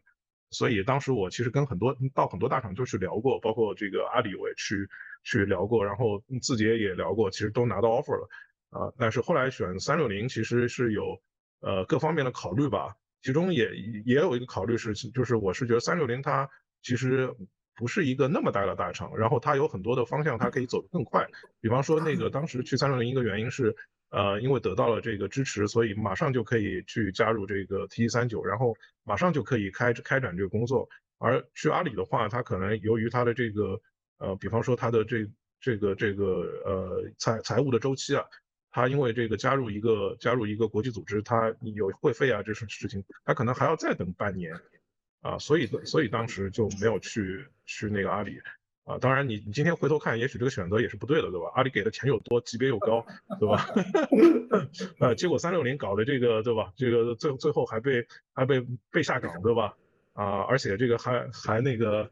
[0.54, 4.86] 所以当时我其实跟很多到很多大厂就去聊过，包括这个阿里我也去
[5.24, 8.28] 去聊过，然后字节也聊过，其实都拿到 offer 了，
[8.68, 11.18] 啊，但是后来选三六零其实是有
[11.60, 16.46] 呃各方面的考虑吧，其中也也有一个考虑是，就是我是觉得三六零它
[16.82, 17.34] 其实
[17.76, 21.26] 不是一个那么大的大厂，然后它有很多的方向它可以走得更快，
[21.60, 23.74] 比方说那个当时去三六零一个原因是。
[24.14, 30.86] 呃，因为得到了这个支持，所以马上就可以去加入这个 T 三九，然后马上就可以开开展这个工作。
[31.16, 33.80] 而去阿里的话，它可能由于它的这个
[34.18, 35.26] 呃，比方说它的这
[35.62, 36.24] 这个这个
[36.66, 38.22] 呃财财务的周期啊，
[38.70, 44.54] 它因为这个加入一个加入一个国际组织，它有会费啊这种事情，它可能还要再等半年
[45.22, 48.38] 啊，所以所以当时就没有去去那个阿里。
[48.84, 51.52] 啊，当然，你你今天回头看，也许这个选择也是不对的，对吧？
[51.54, 53.06] 阿里给的钱又多，级别又高，
[53.38, 53.64] 对吧？
[54.98, 56.72] 呃，结果三六零搞的这个，对吧？
[56.74, 58.04] 这个最最后还被
[58.34, 59.76] 还被被下岗，对吧？
[60.14, 62.10] 啊，而且这个还还那个，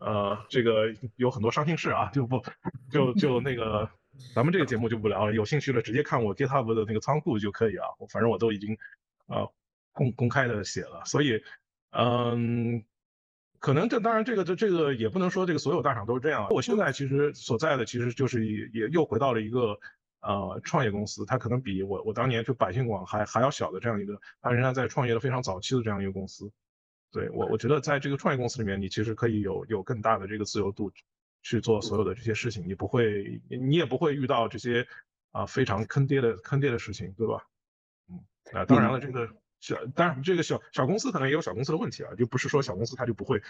[0.00, 2.44] 呃，这个有很多伤心事啊，就不
[2.90, 3.88] 就就那个，
[4.34, 8.76] 咱们这个节目就不聊了，有兴趣的直接看我 GitHub 的那个仓库就可以啊，反正我都已经
[9.28, 9.48] 啊
[9.92, 11.42] 公公开的写了，所以
[11.92, 12.84] 嗯。
[13.64, 16.48] 可能这当然这个这这个也不能说这个所有大厂都是这样。
[16.50, 19.78] 我现在其实所在的其实就是也也又回到了一个
[20.20, 26.50] 呃创业公司，它可能比我我当年就百姓网还还要小的这样一个，它仍然在创业的非常早期的这样一个公司。
[27.12, 30.90] 对我我觉得在这个创业公司里面，你其实可以有有更大的这个自由度
[31.42, 34.84] 去做所有的这些事情，你不会你也不会遇到这些
[35.30, 37.46] 啊非常坑爹的坑爹的事情，对吧？
[38.08, 38.18] 嗯，
[38.60, 39.28] 啊当然了这个。
[39.62, 43.40] 小，当然这个小小公司可能也有小公司的问题啊，就不是说小公司它就不会，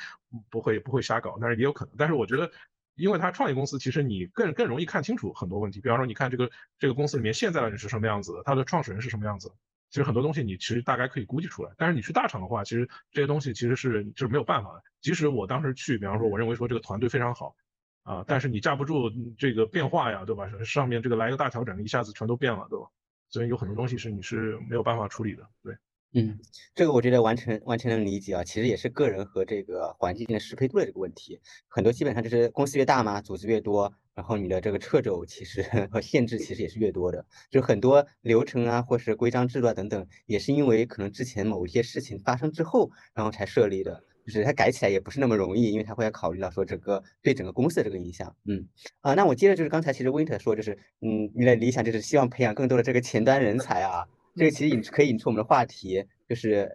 [0.51, 1.95] 不会不会瞎搞，但是也有可能。
[1.97, 2.53] 但是我觉得，
[2.97, 5.81] 因为它创业公司，其实你更更容易看清楚很多问题。
[5.81, 9.51] 比方说，你看这个这个公司里面现在的人是什么样子，他的创始人是什么样子，
[9.89, 11.73] 其实很多东西你其实大概可以估计出来。
[11.79, 14.83] 但是你去大厂的话，其实这些东西其实是就是没有办法的。
[15.01, 17.57] 即使我当时去，比方说我认为说这个团队非常好
[18.03, 20.47] 啊，但是你架不住这个变化呀，对吧？
[20.63, 22.87] 上面这个来一个大调整，一下子全都变了，对吧？
[23.31, 25.49] 所以有很多东西是你是没有办法处理的。
[25.63, 25.75] 对，
[26.15, 26.39] 嗯，
[26.75, 28.45] 这个我觉得完全完全能理解啊。
[28.45, 33.93] 其实也是个人和这个环境的适配度的这个问题，很多基本上就是公司越大嘛，组织越多。
[34.15, 48.37] 然后你的这个掣肘其实 和限制其实也是越多的，就很多流程啊，或是规章制度啊等等，也是因为可能之前某一些事情发生之后，然后才设立的，就是它改起来也不是那么容易，因为它会要考虑到说整个对整个公司的这个影响。
[48.45, 48.69] 嗯，
[49.01, 54.05] 啊，那我接着就是刚才其实 Winter 说，就是嗯，你的理想就是希望培养更多的这个前端人才啊，
[54.35, 56.05] 这个其实引可以引出我们的话题。
[56.29, 56.75] 就是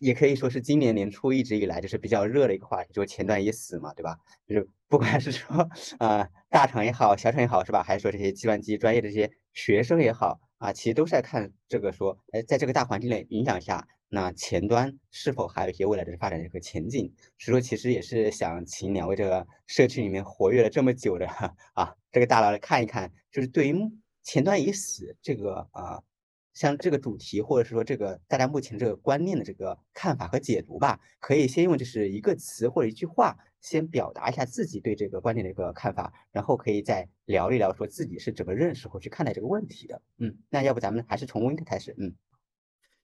[0.00, 4.18] 也可以说是今年年初一直以来就是比较热的一个话题，就是前端已死嘛，对吧？
[4.46, 5.66] 就是不管是说
[5.98, 7.82] 啊大厂也好，小厂也好，是吧？
[7.82, 17.10] 还是说这些计算机专业的这些学生也好啊，其实都是在看这个说，哎，在这个大环境的影响下，那前端是否还有一些未来的发展和前景？
[17.38, 21.26] 所以说，其实也是想请两位这个社区里面活跃了这么久的
[21.72, 23.74] 啊这个大佬来看一看，就是对于
[24.22, 26.02] 前端已死这个啊。
[26.58, 40.02] 像这个主题，或者是说这个大家目前这个观念的这个看法和解读吧，可以先用就是一个词或者一句话，先表达一下自己对这个观点的一个看法，然后可以再聊一聊说自己是怎么认识或去看待这个问题的。
[40.18, 41.94] 嗯，那要不咱们还是从 Win 开始。
[41.96, 42.12] 嗯，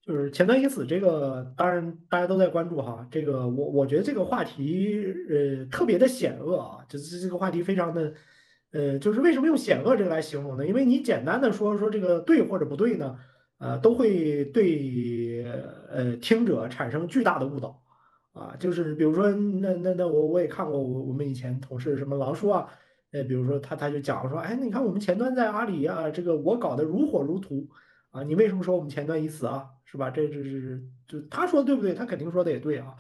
[0.03, 3.07] 就是前端已死这个，当然大家都在关注哈。
[3.09, 8.13] 这个我我觉得这个话题呃特别的险恶啊，就是这个话题非常的
[8.73, 10.67] 呃，就是为什么用险恶这个来形容呢？
[10.67, 13.17] 因为你简单的说说这个对或者不对呢？
[13.65, 15.43] 呃，都会对
[15.91, 17.83] 呃听者产生巨大的误导，
[18.35, 22.69] 啊，就是比如说，那那那我我也看过，我我们以前同事什么狼叔啊，
[23.13, 27.67] 呃，比如说他他就讲说，哎，你看我们前端在阿里啊，这个我搞得如火如荼
[28.11, 29.65] 啊，你为什么说我们前端已死啊？
[29.87, 30.11] 是吧？
[30.11, 31.95] 这这是就他说的对不对？
[31.95, 32.95] 他肯定说的也对啊，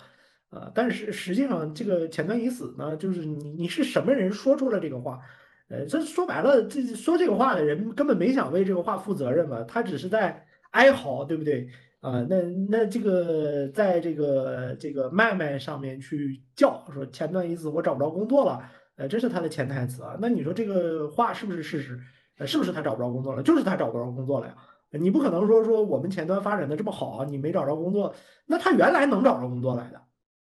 [0.49, 5.21] 呃，但是实际上这个前端已死呢，就是你你是什么人说出了这个话？
[5.69, 11.69] 呃，这说白了，这说这个话的人根本没想为这个话负责任嘛，他只是在哀嚎，对不对
[12.01, 12.27] 啊？
[12.29, 18.61] 那那这个在这个这个麦麦上面去叫说前段意思我找不着工作了，
[18.97, 20.17] 呃，这是他的潜台词啊。
[20.21, 21.99] 那你说这个话是不是事实？
[22.39, 23.43] 呃，是不是他找不着工作了？
[23.43, 24.55] 就是他找不着工作了呀。
[24.91, 28.13] 你不可能说说我们前端发展的这么好，你没找着工作，
[28.47, 30.01] 那他原来能找着工作来的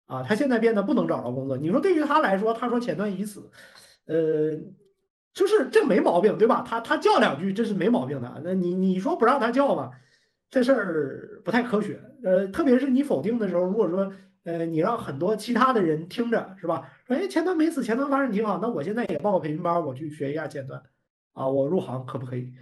[0.07, 1.57] 啊，他现在变得不能找着工作。
[1.59, 3.51] 你说对于他来说，他说前端已死，
[4.07, 4.59] 呃。
[5.35, 6.63] 就是这没毛病，对吧？
[6.65, 8.41] 他他叫两句，这是没毛病的。
[8.45, 9.91] 那你你说不让他叫吧，
[10.63, 12.01] 这事儿不太科学。
[12.23, 14.13] 呃，特别是你否定的时候，如果说
[14.45, 16.89] 呃你让很多其他的人听着，是吧？
[17.09, 20.81] 说哎前端没死，前端发展挺好，那我现在也报个培训班，我去学一下前端，
[21.33, 22.53] 啊，我入行可不可以？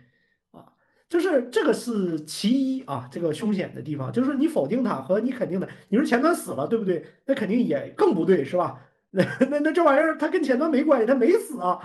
[0.52, 0.64] 啊，
[1.08, 7.04] 就是这个是其一啊，这个凶险的地方，就是你否定它和你肯定的，你说前端死了，对不对？
[7.26, 8.80] 那肯定也更不对，是吧？
[9.14, 11.78] 那那那这玩意儿它跟前端没关系，它没死啊。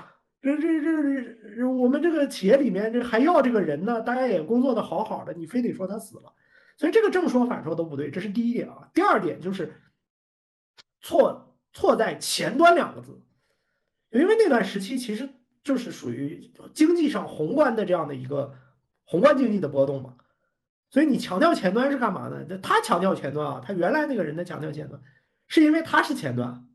[0.56, 6.34] 这这这，我们这个企业里面这还要这个人呢，大家也工作的好好的，你非得说他死了，
[6.78, 8.90] 所以这个正说反说都不对，这是第一点啊。
[8.94, 9.74] 第二点就是
[11.02, 13.22] 错错在前端两个字，
[14.12, 15.28] 因为那段时期其实
[15.64, 18.54] 就是属于经济上宏观的这样的一个
[19.04, 20.16] 宏观经济的波动嘛，
[20.90, 22.58] 所以你强调前端是干嘛呢？
[22.60, 25.02] 他强调前端啊，他原来那个人的强调前端，
[25.48, 26.68] 是因为他是前端，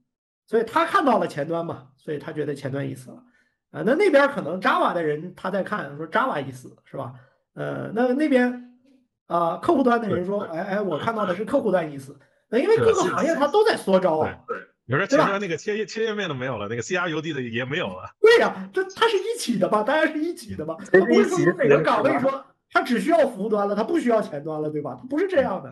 [0.46, 3.24] 所以他看到了前端嘛，所以他觉得前端已死了。
[3.72, 7.14] 啊，那那边可能 Java 的人他在看说 Java 已死是吧？
[7.54, 8.78] 呃，那那边
[9.26, 12.16] 啊客户端的人说，哎哎，我看到的是客户端已死。
[12.50, 14.38] 那因为各个行业它都在缩招啊。
[14.46, 18.14] 对，有时候前端那个切切页面都没有了，那个 CRUD 的也没有了。
[18.20, 19.82] 对呀，这它是一起的吧？
[19.82, 20.76] 大家是一起的吧？
[20.92, 24.98] 它不是说每个岗位说它只需要服务端了，它不需要前端了，对吧？
[25.00, 25.70] 它不是这样的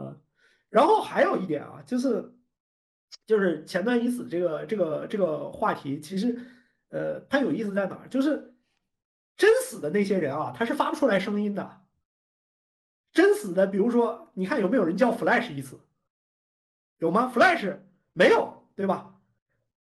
[0.00, 0.14] 啊。
[0.70, 2.32] 然后还有一点啊，就是
[3.26, 6.38] 就是前端已死这个这个这个话题，其实。
[6.92, 8.08] 呃，它有意思在哪儿？
[8.08, 8.54] 就是
[9.36, 11.80] 真死的那些人啊，他是发不出来声音的。
[13.12, 15.80] 真死的，比如说，你看有没有人叫 Flash 一词？
[16.98, 17.78] 有吗？Flash
[18.12, 19.14] 没有，对吧？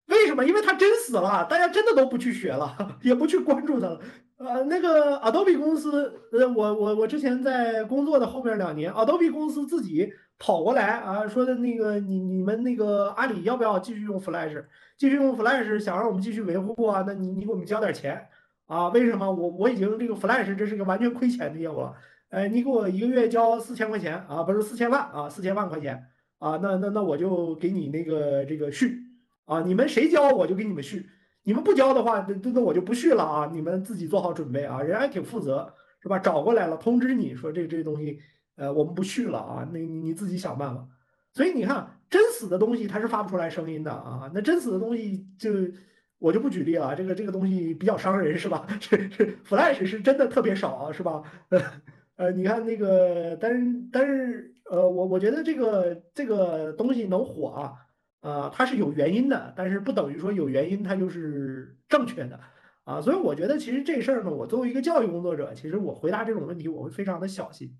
[0.06, 0.44] 为什么？
[0.44, 4.00] 因为他真死了，大家真的都不去学了，也不去关注他了。
[4.36, 14.64] 呃，那个 Adobe 公司，呃，我我我之前在工作的后面两年，Adobe 公司自己跑过来啊，说的那个你你们那个阿里要不要继续用 Flash？
[14.96, 17.04] 继续用 Flash，想让我们继续维护啊？
[17.06, 18.26] 那你你给我们交点钱
[18.66, 18.88] 啊？
[18.88, 19.30] 为什么？
[19.30, 21.94] 我我已经这个 Flash 这是个完全亏钱的业务了。
[22.30, 24.42] 哎，你给我一个月交四千块钱啊？
[24.42, 25.28] 不是四千万啊？
[25.28, 26.04] 四千万块钱
[26.38, 26.58] 啊？
[26.60, 28.98] 那那那我就给你那个这个续
[29.44, 29.60] 啊？
[29.62, 31.08] 你们谁交我就给你们续，
[31.44, 33.50] 你们不交的话，那那我就不续了啊！
[33.52, 34.82] 你们自己做好准备啊！
[34.82, 35.72] 人还挺负责
[36.02, 36.18] 是吧？
[36.18, 38.18] 找过来了，通知你说这这东西
[38.56, 39.68] 呃我们不去了啊？
[39.72, 40.86] 那你你自己想办法。
[41.32, 41.90] 所以你看。
[42.10, 45.50] 真死的东西它是发不出来声音的啊，那真死的东西就
[46.20, 48.64] 我就不举例了，这个这个东西比较伤人是吧？
[48.78, 51.24] 是是，Flash 是真的特别少啊是吧？
[52.14, 57.72] 呃，你看那个，但是但是呃，我我觉得这个这个东西能火啊，
[58.20, 62.38] 呃，它是有原因的，但是不等于说有原因它就是正确的
[62.84, 63.00] 啊。
[63.00, 67.76] 所以我觉得其实这事儿呢，我作为一个教育工作者，其实我回答这种问题我会非常的小心，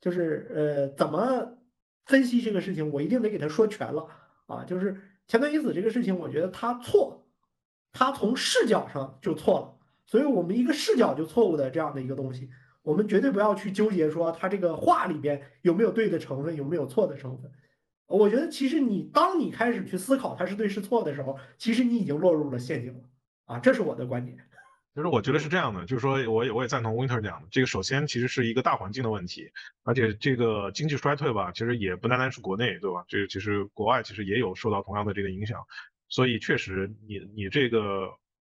[0.00, 1.58] 就是呃，怎么
[2.04, 4.06] 分析这个事情，我一定得给他说全了
[4.46, 4.64] 啊。
[4.64, 7.26] 就是前端因子这个事情，我觉得他错，
[7.92, 9.74] 他从视角上就错了，
[10.06, 12.50] 所以我们一个视角就错误的这样的一个东西。
[12.82, 17.50] 我们绝对不要去纠结说他这个话里边有没有对的成分，有没有错的成分。
[18.06, 23.00] 我觉得其实你当你开始去思考它是对是错的时候，其实你已经落入了陷阱了
[23.46, 23.58] 啊！
[23.58, 24.38] 这是我的观点。
[24.96, 29.52] 其实我觉得是这样的，就是说我也我也赞同 Winter 讲的，这个首先其实是一个大环境的问题，
[29.84, 33.04] 而且这个经济衰退吧，其实也不单单是国内，对吧？
[33.06, 35.62] 这个其实国外其实也有受到同样的这个影响，
[36.08, 38.08] 所以确实你你这个。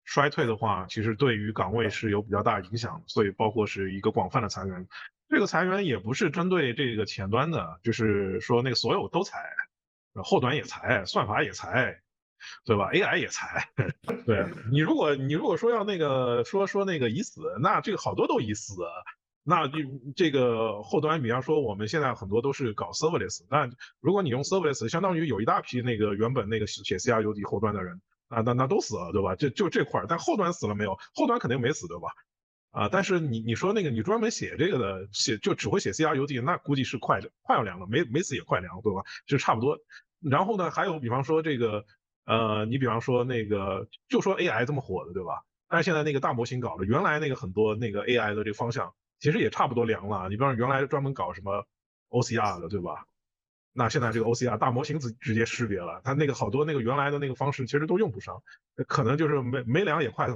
[0.07, 4.89] 衰退的话，其实对于岗位是有比较大影响，所以包括是一个广泛的裁员。
[5.29, 9.39] 这个裁员也不是针对这个前端的，就是说那个所有都裁，
[10.15, 12.01] 后端也裁，算法也裁，
[12.65, 13.69] 对吧？AI 也裁。
[14.27, 18.75] 对你如果你如果说要那个说说那个已死，那这个好多都已死。
[19.43, 19.79] 那这
[20.15, 23.71] 这个后端，比方说我们现在很多都是搞 serverless，那
[24.01, 28.01] 如果你用 serverless，相当于有一大批那个原本那个写 C R U D 后端的人。
[28.31, 29.35] 啊，那那都死了，对吧？
[29.35, 30.97] 就就这块儿，但后端死了没有？
[31.17, 32.07] 后端肯定没死，对吧？
[32.71, 39.03] 啊，但是你你说那个你专门写这个的，写就只会写 C R U D，那估计是快快要凉了，没没死也快凉，对吧？
[39.27, 39.77] 就差不多。
[40.21, 41.85] 然后呢，还有比方说这个，
[42.25, 45.43] 呃，你比方说那个，就说 A I 这么火的，对吧？
[45.69, 50.29] 但是现在那个大模型搞的，原来那个很多那个 A I 的这个方向，其实也差不多凉了。
[50.29, 51.67] 你比方说原来专门搞什么
[52.09, 53.07] O C R 的，对吧？
[53.73, 58.43] 那现在这个 OCR 大模型直直接识别了，它那个好多那个原来的那个方式其实都用不上，
[58.89, 60.29] 可能就是没没凉也快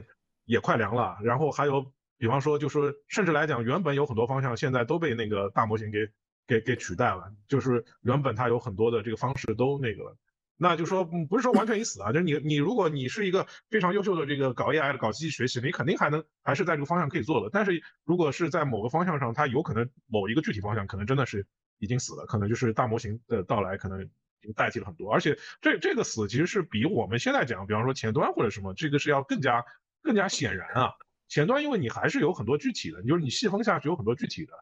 [0.44, 1.18] 也快凉了。
[1.20, 1.84] 然后还有，
[2.16, 6.08] 比方说就说甚至来讲，原本有很多方向现在都被那个大模型给
[6.46, 10.16] 给给取代了，就是原本它有很多的这个方式都那个，
[10.56, 17.50] 那就说不是说完全已死啊，就是你你如果你是一个非常优秀的这个搞 AI 的搞机器学习，你肯定还能还是在这个方向可以做的。
[17.52, 21.46] 但是如果是在某个方向上，它有可能某一个具体方向可能真的是。
[21.80, 24.08] 已经死了，可能就是大模型的到来，可能已
[24.40, 25.12] 经代替了很多。
[25.12, 29.62] 而且这这个死其实是比我们现在讲，比方说前端或者什么，这个是要更加
[30.00, 30.92] 更加显然啊。
[31.28, 34.52] 前端因为你还是有很多具体的，就是你细分下去有很多具体的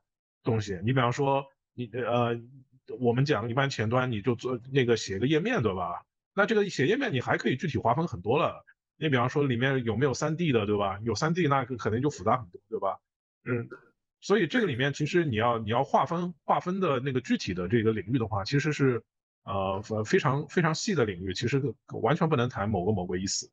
[0.43, 0.81] 东西。
[0.83, 2.35] 你比方说你呃，
[3.01, 6.05] 我们讲一般前端你就做那个写个页面对吧？
[6.35, 8.65] 那这个写页面你还可以具体划分很多了。
[8.97, 10.99] 你比方说里面有没有三 D 的对吧？
[11.03, 12.99] 有三 D 那可能就复杂很多对吧？
[13.45, 13.69] 嗯。
[14.21, 19.03] 所以这个里面其实你要你要划分划分的那个具体的这个领域的话，其实是
[19.43, 23.51] 呃非常非常细的领域，其实完全不能谈某个某个意思。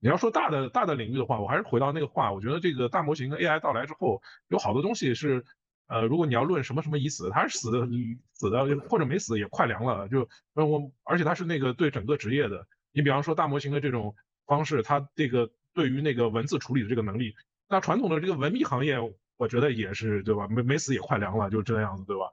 [0.00, 5.44] 你要说大的大的领域的话，我还是回到那个话，我觉得这个大模型跟 AI 到来之后，有好多东西是
[5.90, 7.86] 呃，如果你要论什么什么已死，他是死的
[8.32, 12.66] 死的或者没死也快凉了，就我而且他是那个对整个职业的。
[12.92, 14.14] 你比方说大模型的这种
[14.46, 17.34] 方式，它这个对于那个文字处理的这个能力，
[17.68, 18.96] 那传统的这个文秘行业。
[19.36, 20.46] 我觉得也是，对吧？
[20.48, 22.24] 没没死也快凉了，就这样子，对吧？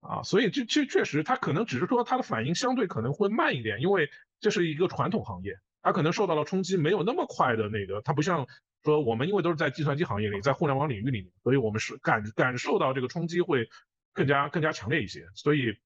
[0.00, 8.46] 啊，所以这这确实，它可能只是说它的反应相对可能会慢一点，因为这是一个传统行业，它可能受到了冲击没有那么快的那个，它不像
[8.82, 13.68] 说我们因为都是在计算机行业里，在互联网领域里面，所以我们是感感受到这个冲击会
[14.12, 15.26] 更加更加强烈一些。
[15.34, 15.78] 所以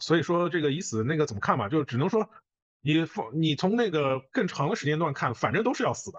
[0.00, 1.68] 所以说这个已死那个怎么看吧？
[1.68, 2.30] 就只能说
[2.80, 6.18] 你放你从那个更长的时间段看，反正都是要死的。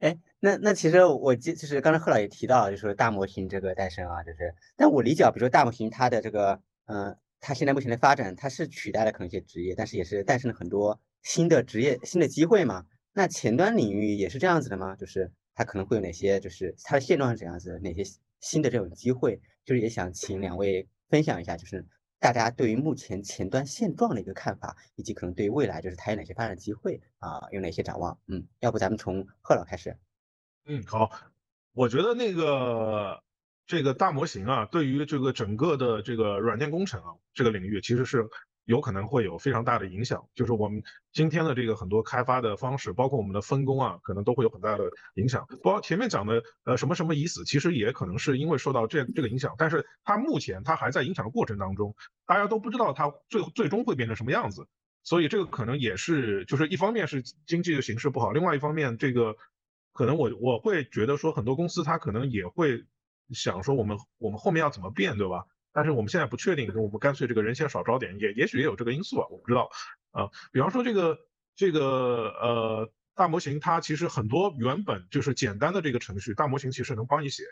[0.00, 12.86] 哎，那那其实我记就是刚才贺老也提到，就是大模型这个诞生啊，就是，但我理解，比如说大模型它的这个，嗯，它现在目前的发展，它是取代了可能一些职业，但是也是诞生了很多新的职业、新的机会嘛。
[13.12, 14.96] 那前端领域也是这样子的吗？
[14.96, 18.02] 就是它可能会有哪些，就是它的现状是怎样子，哪些
[18.40, 19.40] 新的这种机会？
[19.64, 21.86] 就是也想请两位分享一下，就是。
[22.20, 28.18] 大家对于目前前端现状的一个看法，以及可能对于未来就是它有哪些发展机会啊，有哪些展望？
[28.26, 29.96] 嗯，要不咱们从贺老开始。
[30.66, 31.12] 嗯，好，
[31.74, 33.22] 我觉得那个
[33.68, 38.28] 这个大模型啊，对于这个整个的这个软件工程啊这个领域，其实是。
[38.68, 45.46] 有可能会有非常大的影响，就是我们今天的这个很多开发的方式，包括我们的分工啊，可能都会有很大的影响。
[45.62, 51.96] 包括前面讲的呃什么什么已死，其实也可能是因为受到这这个影响，但是它目前它还在影响的过程当中，
[52.26, 54.68] 大家都不知道它最最终会变成什么样子。
[55.02, 59.34] 所以这个可能也是，就是一方面是经济的形势不好，另外一方面这个
[59.94, 62.84] 可能我我会觉得说很多公司它可能也会
[63.30, 65.46] 想说我们我们后面要怎么变，对吧？
[65.72, 69.70] 但是我们现在不确定，我们干脆这个人先少招点，也也许也有这个因素啊，我不知道
[70.10, 70.28] 啊。
[70.50, 71.18] 比方说这个
[71.54, 71.80] 这个
[72.40, 77.44] 呃大模型它其实很多原本就是简单的这个程序，大模型其实能帮你写，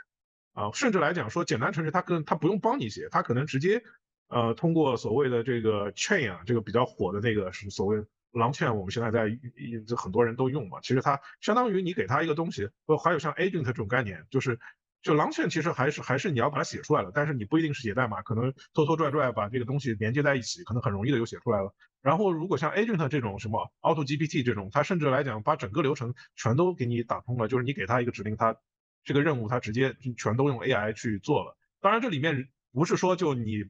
[0.54, 3.82] 啊，甚至来讲说简单程序它跟它不用帮你写，它可能直接
[4.28, 9.38] 呃通过所谓的这个 chain 啊，这个比较火的那个是所谓狼 chain，我们现在在
[9.86, 14.58] 这很多人都用嘛，其实它相当于你给它一个东西，不还有像 agent 这种概念，就是。
[15.06, 21.72] 就狼券其实还是还是你要把它写出来了，但是你不一定是写代码，可能拖拖拽拽把这个东西连接在一起，可能很容易的就写出来了。
[22.02, 28.56] 然后如果像 Agent 这种什么 Auto GPT 这种，它甚至来讲把整个流程全都给你打通了，就是你给它一个指令，它
[29.04, 31.56] 这个任务它直接全都用 AI 去做了。
[31.80, 33.64] 当然这里面不是说就你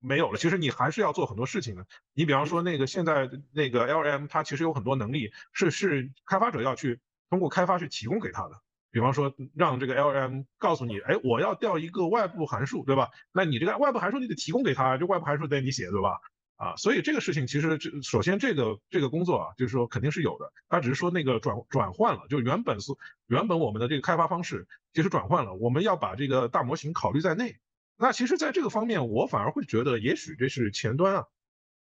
[0.00, 1.86] 没有了，其实你还是要做很多事情的。
[2.12, 6.98] 你比方说那个现在那个 LM 它其实有很多能力是是开发者要去
[7.30, 8.60] 通过开发去提供给他的。
[8.92, 13.10] 比方说，让这个 LM 告诉你，哎，我要调一个外部函数，对吧？
[13.32, 16.20] 那你这个外部函数你得提供给他，这外部函数得你写，对吧？
[16.56, 22.92] 啊，所以这个事情其实这首先这个这个工作啊，就是说肯定是有的，他只是说那个转转换了，就原本是
[23.26, 27.56] 原本我们的这个开发方式其实转换了，我们要把这个大模型考虑在内。
[27.96, 31.26] 那其实在这个方面，我反而会觉得，也许这是前端啊，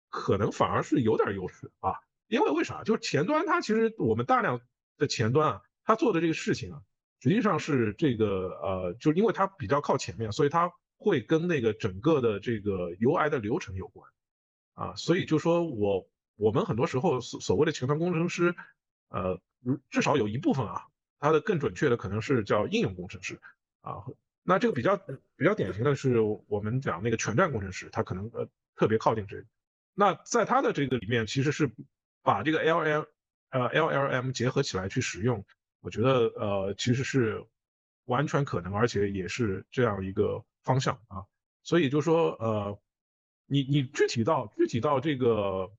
[0.10, 1.94] 可能反而是有点优势啊，
[2.28, 2.84] 因为为啥？
[2.84, 4.60] 就是前端它其实我们大量
[4.98, 6.82] 的前端啊，它做的这个事情啊。
[7.26, 14.08] 实际上是这个呃，就是因为它比较靠前面，所以它会跟那个整个的这个 UI 的流程有关
[14.76, 18.54] 啊，所以就说我我们很多时候所所谓的前端工程师，
[19.10, 19.42] 呃，
[19.90, 20.86] 至少有一部分啊，
[21.20, 23.42] 它的更准确的可能是叫应用工程师
[23.82, 24.06] 啊，
[24.44, 24.96] 那这个比较
[25.36, 29.46] 比较典型的是我们讲那个全站工程师，他可能呃特别靠近这个，
[29.96, 31.72] 那在他的这个里面其实是
[32.22, 33.08] 把这个 LL
[33.50, 35.44] 呃 LLM 结合起来去使用。
[35.86, 37.46] 我觉得呃其实是
[38.06, 41.24] 完全可能，而且也是这样一个方向啊，
[41.62, 42.80] 所以就说呃，
[43.46, 45.72] 你你具体到具体到这个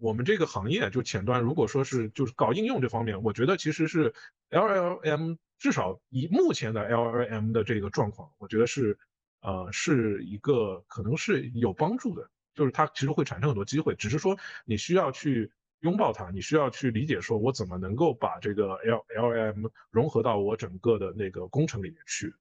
[0.00, 4.12] 我们这个行业就前端，如果说是就是搞应用这方面，我觉得其实是
[4.50, 8.98] LLM 至少以目前的 LLM 的这个状况，我觉得是
[9.42, 15.52] 呃是一个可能是有帮助的，就是它其实会产生很多机会，只是说你需要去。
[15.82, 22.32] 拥抱它，你需要去理解，说我怎么能够把这个 L L M 融合到我整个的那个工程里面去，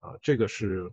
[0.00, 0.90] 啊，这个是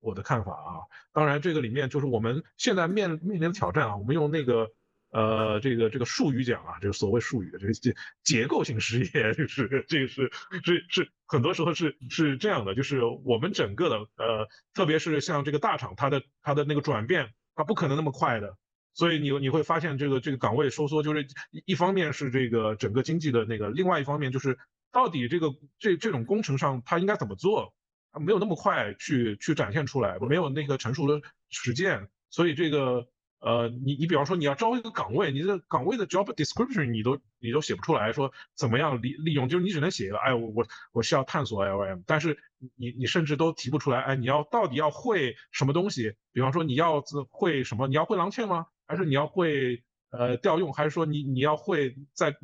[0.00, 0.82] 我的看法啊。
[1.12, 3.96] 当然，这个里面就是我们现在面面临的挑战啊。
[3.96, 4.68] 我们用那个
[5.10, 7.94] 呃这个这个术语讲啊，这个所谓术语的， 这个结
[8.24, 10.32] 结构性失业，就是这个是
[10.64, 18.56] 是是很多时候是是这样的，就是我们整个的呃，特别是像这个大厂，它的它的那个转变，它不可能那么快的。
[18.94, 21.26] 所以你你会发现这个这个岗位收缩，就是
[21.66, 24.56] 一方面是这个整个经济的那个，另外一方面就是
[24.92, 27.74] 到底这个这这种工程上它应该怎么做，
[28.20, 31.20] 没有那么快去去展现出来，没有那个成熟的
[31.50, 33.08] 实践，所以这个
[33.40, 42.38] 呃你你比方说你要招一个岗位，你这岗位的 job description 你都你都写不出来，说怎么样利利用，就是你只能写一个哎我我我需要探索 LM，但是
[42.76, 48.66] 你你甚至都提不出来，哎你要到底要会什么东西，比方说你要会什么，你要会狼嵌吗？
[48.86, 52.34] 还是你要会呃调用，还是说你你要会在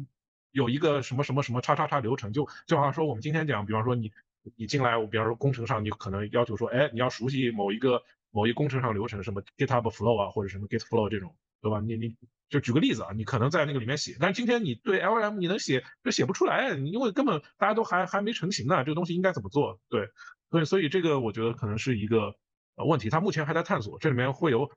[0.53, 2.33] 有一个什么什么什么叉叉叉流程？
[2.33, 4.11] 就就好像说我们今天讲，比方说你
[4.57, 11.81] 你进来，我比方说工程上你可能要求说，哎，你要熟悉某一个某一工程上流程，什么 GitHub Flow 啊，或者什么 Git Flow 这种，对吧？
[11.81, 12.17] 你你
[12.49, 19.79] 就举个例子啊，你可能在那个里面写，但是今天你对 LM 你能写就写不出来，因为根本大家都还还没成型呢，这个东西应该怎么做？
[19.89, 20.09] 对，
[20.51, 22.35] 所以所以这个我觉得可能是一个
[22.75, 24.71] 呃问题，它目前还在探索，这里面会有。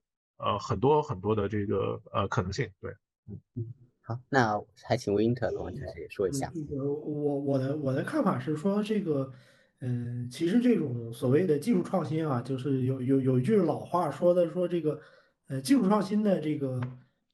[0.44, 2.92] 呃，很多很多的这个呃可能性，对，
[3.30, 3.66] 嗯嗯，
[4.02, 5.76] 好，那还请 Winter 跟我们
[6.10, 6.52] 说一下。
[6.70, 9.32] 我我的我的看法是说，这个，
[9.80, 15.00] 嗯，其实这种所谓的技术创新啊，就是有有有一句老话说的，说这个，
[15.48, 16.82] 呃，技术创新的这个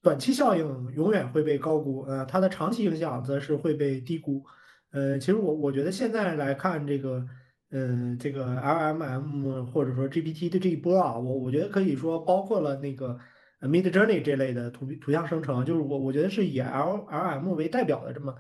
[0.02, 4.44] 短期效应永远会被高估，呃，它的长期影响则是会被低估。
[4.92, 7.28] 呃，其实我我觉得现在来看这个。
[7.72, 13.16] 嗯，这个 LMM 或者说 GPT 的这一波啊，我我觉得可以说包括了那个
[13.62, 18.34] Mid Journey 这类的图图像生成，就是我我觉得是以 LLM 为代表的这么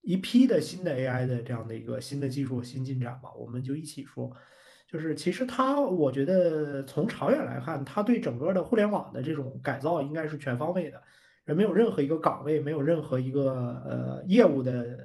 [0.00, 3.30] 一批的新的 AI 的这样的一个新的技术新进展吧。
[3.38, 4.34] 我们就一起说，
[4.90, 11.02] 就是其实它，我觉得从长远来看，它对整个的互联网的这种改造应该是全方位的，
[11.44, 13.52] 而没有任何一个岗位，没有任何一个
[13.84, 14.98] 呃业务的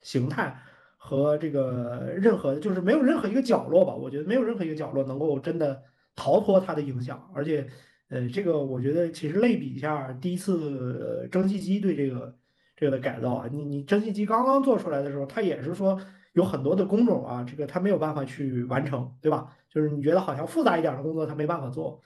[0.00, 0.58] 形态。
[1.02, 5.82] 和这个任何就是没有任何一个角落吧，我觉得没有任何一个角落能够真的
[6.14, 7.66] 逃脱它的影响，而且，
[8.10, 12.36] 呃，这个我觉得其实类比一下第一次蒸汽机对这个
[12.76, 15.98] 这个的改造啊，你你蒸汽机刚刚做出来的时候，它也是说
[16.34, 19.56] 有很多的工种啊，这个它没有办法去完成，对吧？
[19.70, 21.98] 就是你觉得好像复杂一点的工作它没办法做，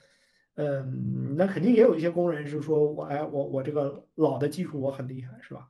[0.55, 5.67] 嗯，那肯定也有一些工人是说我哎我我这个老的技术我很厉害，是吧？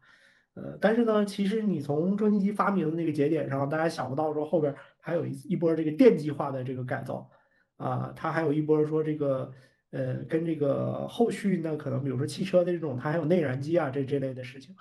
[0.55, 7.29] 呃，但是呢，其实你从蒸汽机发明的那个节点上，大家想不到说后边还有一一波这个电气化的这个改造
[7.75, 9.51] 啊，它还有一波说这个
[9.91, 14.73] 呃跟这个后续呢，可能比如说汽车的这种，它还有内燃机啊这这类的事情，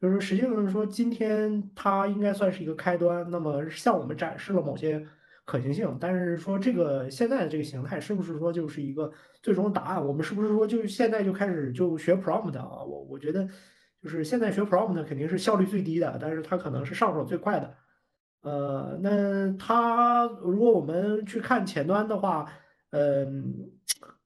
[0.00, 5.04] 就是实际上说今天它应该算是一个开端，那么向我们展示了某些
[5.44, 9.12] 可行性，但是说这个现在的这个形态是不是说就是一个
[9.42, 10.06] 最终答案？
[10.06, 12.84] 我们是不是说就现在就开始就学 prompt 啊？
[12.84, 13.48] 我我觉得。
[14.06, 17.74] 就是现在学 prompt 呢，肯定是效率最低的，但是它可能是上手最快的。
[18.42, 22.48] 呃，那它如果我们去看前端的话，
[22.90, 23.68] 嗯，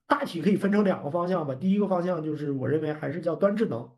[0.07, 1.55] 大体可以分成两个方向吧。
[1.55, 3.91] 第一个方向就是我认为还是叫端智能，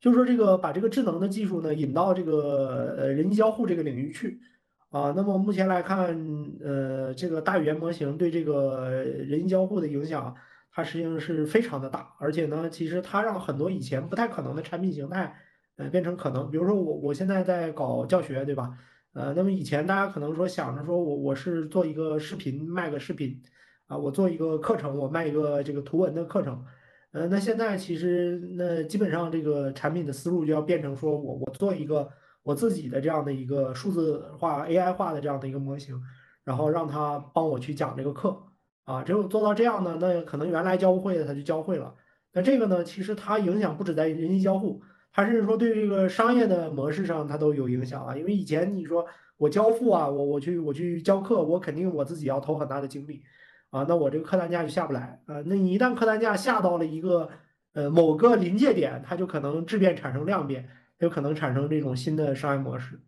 [0.00, 4.40] 就是说这个把这个智能的技术呢引到这个呃人机交互这个领域去
[4.88, 5.12] 啊。
[5.14, 6.18] 那么目前来看，
[6.64, 10.34] 呃，这个大语言模型对这个人机交互的影响。
[10.78, 15.34] 它实际上是非常的大，而且呢，其实它让很多以前不太可能的产品形态，
[15.76, 16.48] 呃，变成可能。
[16.52, 18.78] 比如说我我现在在搞教学，对吧？
[19.12, 23.42] 呃，那么以前大家可能说想着说我我是做一个视频卖个视频，
[23.88, 26.64] 啊，我做一个课程我卖一个这个图文的课程，
[27.10, 32.08] 呃，那现在其实那基本上这个产品的思路就要变成说我我做一个
[32.44, 36.00] 我自己的这样的一个数字化 AI 化的这样的一个模型，
[36.44, 38.44] 然后让它帮我去讲这个课。
[38.88, 41.94] 啊，只有做到这样呢，那可能原来教不会的他就教会了。
[42.32, 44.80] 那这个呢，其实它影响不止在人机交互，
[45.12, 48.16] 它甚至说对这个商业的模式上它都有影响啊。
[48.16, 49.04] 因为以前你说
[49.36, 53.22] 我交付啊，我我去我去教课，我肯定我自己要投很大的精力
[53.68, 55.42] 啊，那我这个客单价就下不来啊。
[55.44, 57.28] 那你一旦客单价下到了一个
[57.74, 60.66] 呃某个临界点，它就可能质变产生量变，
[61.00, 62.98] 有可能产生这种新的商业模式。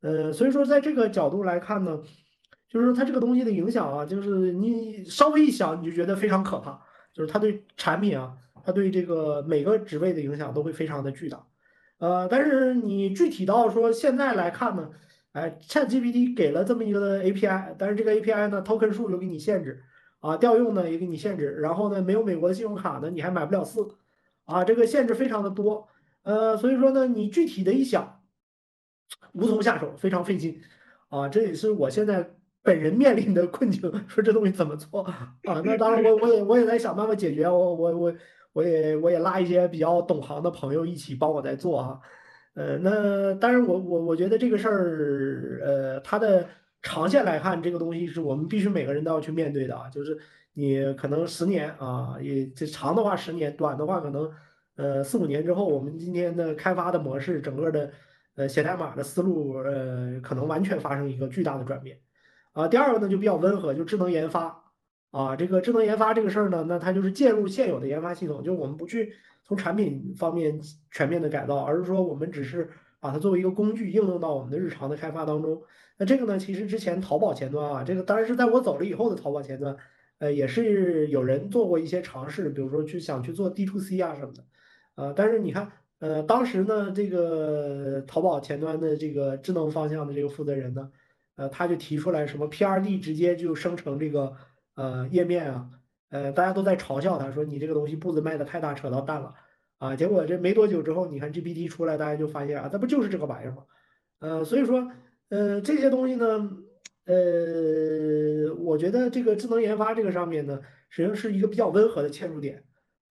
[0.00, 2.00] 呃，所以说在这个角度来看呢。
[2.70, 6.80] 就是说它这个东西的影响啊，就是你稍微一想你就觉得非常可怕，
[7.12, 8.32] 就是它对产品啊，
[8.64, 11.44] 它对这个每个职位的影响都会非常的巨大，
[11.98, 14.88] 呃，但是你具体到说现在来看呢，
[15.32, 19.82] 哎，ChatGPT 给了这么一个 API，但是这个 API 呢，token 数又给你限制，
[20.20, 23.88] 啊，调用呢也给你限制，然后呢没有美国的信用卡呢你还买不了四，
[24.44, 25.88] 啊，这个限制非常的多，
[26.22, 28.20] 呃，所以说呢你具体的一想，
[29.32, 30.60] 无从下手，非常费劲，
[31.08, 32.30] 啊，这也是我现在。
[32.62, 35.34] 本人面临的困境， 说这东西怎么做啊？
[35.64, 37.48] 那当然，我我也我也在想办法解决。
[37.48, 38.14] 我我我
[38.52, 41.98] 我也我也拉一些比较懂行的朋友一起帮我在做啊。
[42.54, 46.46] 呃，那当然，我我我觉得这个事儿，呃，它的
[46.82, 49.88] 长线来看，这个东西是我们必须每个人都要去面对的啊。
[49.88, 50.18] 就是
[50.52, 54.30] 你可能十年啊，也这长的话十年，短的话可能
[54.76, 57.90] 呃四五年之后，我们今天的开发的模式，整个的
[58.34, 61.96] 呃写代码的思路，呃，可能完全发生一个巨大的转变。
[62.52, 64.64] 啊，第二个呢就比较温和，就智能研发
[65.12, 69.12] 啊，这个智能研发这个事儿呢，那它就是介入现有的研发系统，就我们不去
[69.44, 75.62] 从产品方面全面的改造，而是说我们只是把它作为一个工具应用到我们的日常的开发当中。
[75.96, 79.76] 那这个呢，其实之前淘宝前端啊，这个当然是在我走了以后的淘宝前端，
[80.18, 84.44] 呃，也是有人做过一些尝试，比如说去想去做 D to C 啊什么的，
[84.96, 85.70] 呃，但是你看，
[86.00, 90.90] 呃，当时呢，这个淘宝前端的这个智能方向的这个负责人呢。
[91.40, 94.36] 呃，他就提出来什么 PRD 直接就生成这个
[94.74, 95.70] 呃页面啊，
[96.10, 99.34] 呃，大家都在嘲笑他说你这个东西步子迈的太大，扯到蛋了
[99.78, 99.96] 啊。
[99.96, 103.64] 结果这没多久之后，你看 GPT 出来，大家就发现啊，它不就是这个玩意儿吗？
[104.18, 104.92] 呃，所以说，
[105.30, 106.26] 呃，这些东西呢，
[107.06, 110.60] 呃，我觉得这个智能研发这个上面呢，
[110.90, 112.62] 实际上是一个比较温和的切入点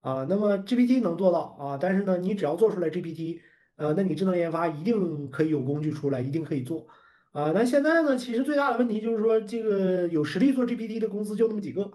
[0.02, 0.24] 啊。
[0.30, 3.40] 那么 GPT 能做到啊，但是呢，你只要做出来 GPT，
[3.74, 6.86] 呃，那你智能研发一定可以有工具出来，一定可以做。
[7.32, 8.16] 啊，那现在呢？
[8.16, 11.88] 其实最大的问题就是说，这个有实力做 GPT 的公司就那么几个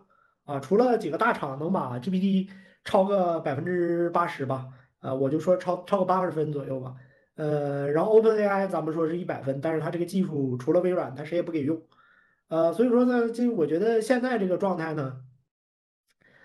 [0.46, 2.48] 啊，除了几个大厂能把 GPT
[2.86, 4.68] 超个百分之八十吧，
[5.00, 6.96] 啊，我就说超超过八十分左右吧，
[7.36, 11.82] 呃，然后 OpenAI 咱们说是一百分，但是它这个技术除了微软，它谁也不给用，
[12.48, 15.18] 呃，所以说呢，这我觉得现在这个状态呢，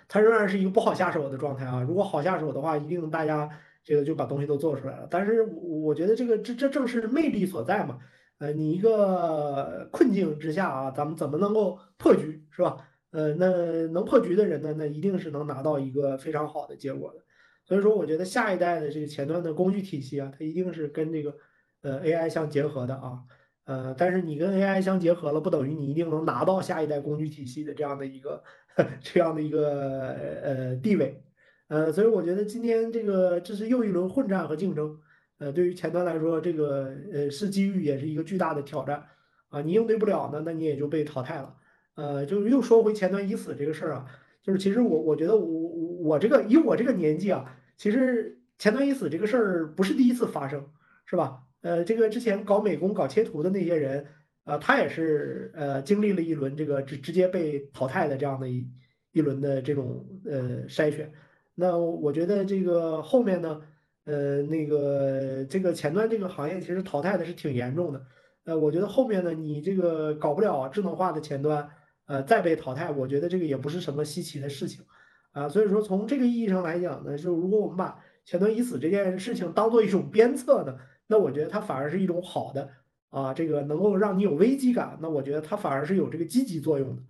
[0.09, 1.81] 它仍然是一个不好下手的状态啊。
[1.81, 3.49] 如果好下手的话，一定大家
[3.85, 5.07] 这个就把东西都做出来了。
[5.09, 8.01] 但是我觉得这个这这正是魅力所在嘛。
[8.41, 12.89] 呃，你一个困境之下啊，咱们怎么能够破局，是吧？
[13.11, 17.21] 呃，那能破局的人呢，那一定是能拿到一个非常好的结果的。
[17.67, 21.37] 所以说，我觉得下一代的这个前端的工具体系啊，它一定是跟这个
[21.83, 23.21] 呃 AI 相结合的啊。
[23.67, 28.43] 呃，但是你跟 AI 相结合了，不等于你一定能拿到下一代工具体系的这样的一个
[29.03, 31.23] 这样的一个呃地位。
[31.69, 34.99] 呃，所以我觉得今天这个这是又一轮混战和竞争。
[35.41, 39.03] 呃，对于前端来说，这个呃是机遇，也是一个巨大的挑战
[39.49, 39.63] 啊！
[39.63, 41.57] 你应对不了呢，那你也就被淘汰了。
[41.95, 44.07] 呃，就是又说回前端已死这个事儿啊，
[44.43, 45.71] 就是其实我我觉得我
[46.03, 50.63] 我这个以我这个年纪啊，其实前端已死这个事儿不是第一次发生，
[51.07, 51.43] 是吧？
[51.63, 54.07] 呃，这个之前搞美工、搞切图的那些人，
[54.45, 58.67] 呃，他也是呃经历了一轮这个直直接被淘汰的这样的一
[59.13, 61.11] 一轮的这种呃筛选。
[61.55, 63.61] 那我觉得这个后面呢，
[64.05, 68.07] 呃，那个这个前端这个行业其实淘汰的是挺严重的。
[68.45, 71.69] 呃，我觉得后面呢，你这个搞不了智能化的前端，
[72.07, 74.85] 呃，再被淘汰，我觉得这个也不是什么稀奇的事情
[75.33, 75.49] 啊。
[75.49, 82.71] 所以说，从这个意义上来讲呢，就如果我们把前端已死这件事情当做一种鞭策呢，那我觉得它反而是一种好的
[83.11, 87.03] 啊，这个能够让你有危机感，那我觉得它反而是有这个积极作用的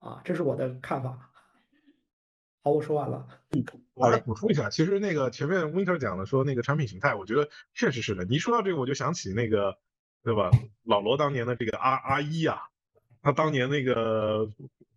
[0.00, 1.30] 啊，这是我的看法。
[2.62, 3.26] 好，我说完了。
[3.52, 3.64] 嗯
[3.94, 8.24] 我来补充一下，其实那个前面 Winter 讲的说那个产品形态，我觉得确实是的。
[8.24, 9.76] 你一说到这个，我就想起那个。
[10.24, 10.50] 对吧？
[10.84, 12.56] 老罗当年的这个 R R 一啊，
[13.20, 14.48] 他当年那个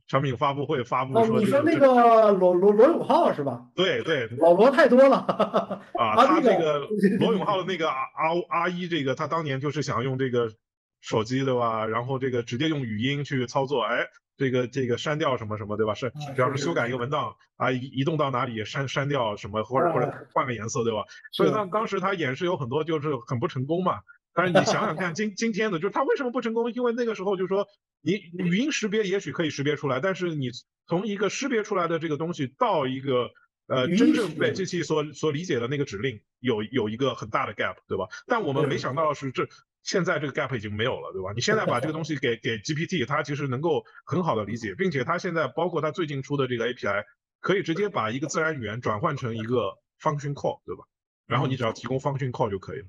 [0.07, 3.67] 产品发布会发布说，你说那个罗罗罗永浩是吧？
[3.75, 5.17] 对对，老罗太多了
[5.99, 6.15] 啊。
[6.25, 6.87] 他这个
[7.19, 10.53] 罗永浩的那个 R R 一，这个他当年就是想用这个
[11.01, 11.85] 手机对吧？
[11.85, 15.93] 然后这个直接用语音去操作，哎，这个这个删掉什么什么对吧？
[15.93, 21.03] 是，比方说修改一个文档啊，移移动到哪里删删掉什么，或者或者换个颜色对吧？
[21.31, 23.99] 所以当当时他演示有很多就是很不成功嘛。
[24.33, 26.71] 但是你想想看， 今今天的就是他为什么不成功？
[26.71, 27.67] 因为那个时候就是说，
[28.01, 30.51] 你语音识别也许可以识别出来，但是你
[30.87, 33.31] 从一个识别出来的这个东西到一个
[33.65, 38.07] 呃真正被机器所所理解的那个指令，有有一个很大的 gap，对吧？
[38.27, 39.47] 但我们没想到是这
[39.87, 41.31] 现在这个 gap 已经没有了，对吧？
[41.33, 47.05] 你现在把这个东西给给 GPT，它其实能够很好的理解，并且它现在包括它最近出的这个 API，
[47.39, 50.83] 可以直接把一个自然语言转换成一个 function call，对吧？
[51.25, 52.85] 然后你只要提供 function call 就可以了。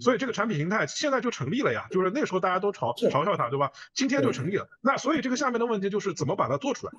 [0.00, 3.72] 所以这个产品形态现在就成立了呀，就是那时候大家都嘲嘲笑它，对吧？
[3.92, 4.66] 今天就成立了。
[4.80, 6.92] 那所以这个下面的问题就是怎么把它做出来，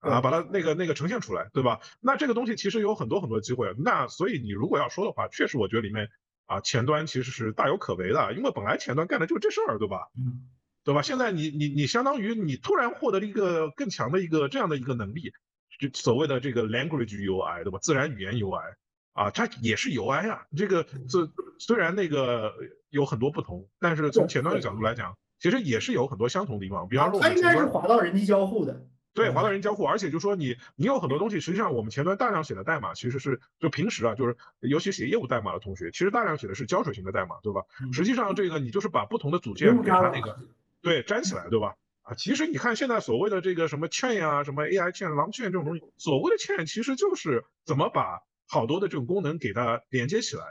[0.00, 1.80] 啊，把它那个那个呈现出来，对吧？
[2.00, 3.72] 那这个东西其实有很多很多机会。
[3.78, 6.08] 那所以你如果要说的话，确实我觉得里面
[6.50, 10.08] 啊前端其实是大有可为的，因为本来前端干的就是这事儿，对吧？
[10.18, 10.50] 嗯，
[10.82, 11.00] 对吧？
[11.00, 15.32] 现在你你你相当于你突然获得了一个更强的一个这样的一个能力，
[15.78, 17.78] 就所谓的这个 language UI，对吧？
[17.80, 18.74] 自然语言 UI。
[19.12, 21.28] 啊，它也是 UI 啊，这个这
[21.58, 22.54] 虽然那个
[22.90, 26.88] 有很多不同，但是从前端的角度来讲，其实也是有很多相同的地方。
[26.88, 28.86] 比方说，它应该是滑到人机交互的。
[29.12, 37.62] 对，划到人交互，而且就说你你有很多东西，实际上我们前端大量写的代码其实是就平时啊，就是尤其写业务代码的同学，其实大量写的是胶水型的代码，对吧？
[37.92, 40.38] 实际上这个你就是把不同的组件给它那个
[40.80, 41.74] 对粘起来，对吧？
[42.02, 50.44] 啊，其实你看现在所谓的这个什么 chain 啊，什么 AI chain、狼 chain 这种东西，所谓的 chain 其实就是怎么把好多的这种功能给它连接起来，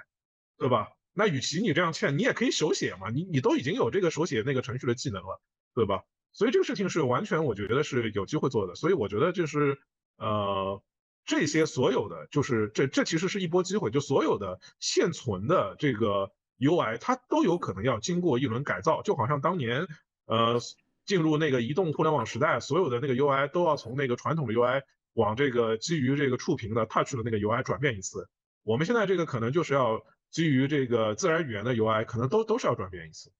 [0.57, 0.89] 对吧？
[1.13, 3.09] 那与其你这样欠，你也可以手写嘛。
[3.09, 5.41] 你你都已经有这个手写那个程序的技能了，
[5.73, 6.03] 对吧？
[6.31, 8.75] 所以这个事情是完全我觉得是有机会做的。
[8.75, 9.79] 所以我觉得就是
[10.17, 10.81] 呃
[11.25, 19.87] 这些所有的就是这这其实是一波机会，就所有的现存的这个 UI 它都有可能要经过一轮改造，就好像当年
[20.25, 20.59] 呃
[21.05, 24.83] 进入那个移动互联网时代，所有的那个 UI 都要从那个传统的 UI。
[25.13, 28.29] 往这个基于这个触屏的 Touch 的那个 UI 转变一次，
[28.63, 33.31] 我们现在这个可能就是要基于这个自然语言的 UI，可能都都是要转变一次，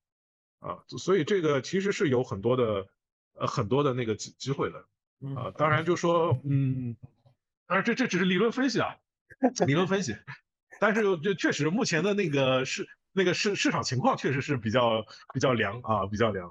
[0.60, 2.86] 啊，所以这个其实是有很多的
[3.34, 4.78] 呃很多的那个机机会的，
[5.34, 6.96] 啊，当然就说嗯，
[7.66, 8.96] 当然这这只是理论分析啊，
[9.66, 10.16] 理论分析，
[10.78, 15.04] 但是就确实目前的那个市那个市市场情况确实是比较
[15.34, 16.50] 比较凉啊，比较凉，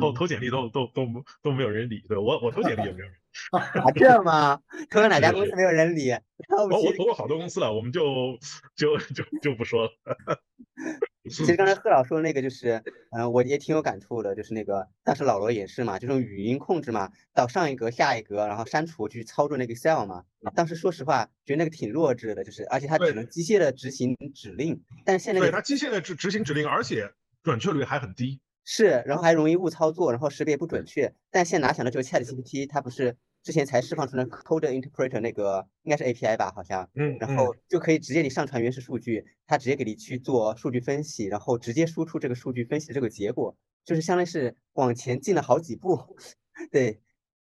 [0.00, 1.06] 投投简历都都都
[1.42, 3.12] 都没有人理，对我我投简历也没有人。
[3.50, 4.60] 啊，这样吗？
[4.90, 6.10] 投了 哪家公司没有人理？
[6.70, 8.38] 我我投过好多公司了，我们就
[8.76, 9.90] 就就就不说了。
[11.30, 20.24] 其实刚才贺老说的那个，就是嗯，我也挺有感触的，就是那个当时老罗也是嘛，就用语音控制嘛，到上一格下一格，然后删除去操作那个 Excel 嘛。
[20.54, 27.08] 当时说实话，觉得那个挺弱智的，就是而且它只能机械的执行指令，但是现在对它机械的执执行指令，而且
[27.42, 28.40] 准确率还很低。
[28.64, 31.12] 是，然后还容易误操作，然后识别不准确。
[31.30, 46.16] 但现在哪想到就是 ChatGPT，它不是之前才释放出来 Code Interpreter 那个应该是 API 吧，好像，嗯，然后就可以直接你上传原始数据，它直接给你去做数据分析，然后直接输出这个数据分析的这个结果，就是相当于是往前进了好几步。
[46.70, 47.00] 对，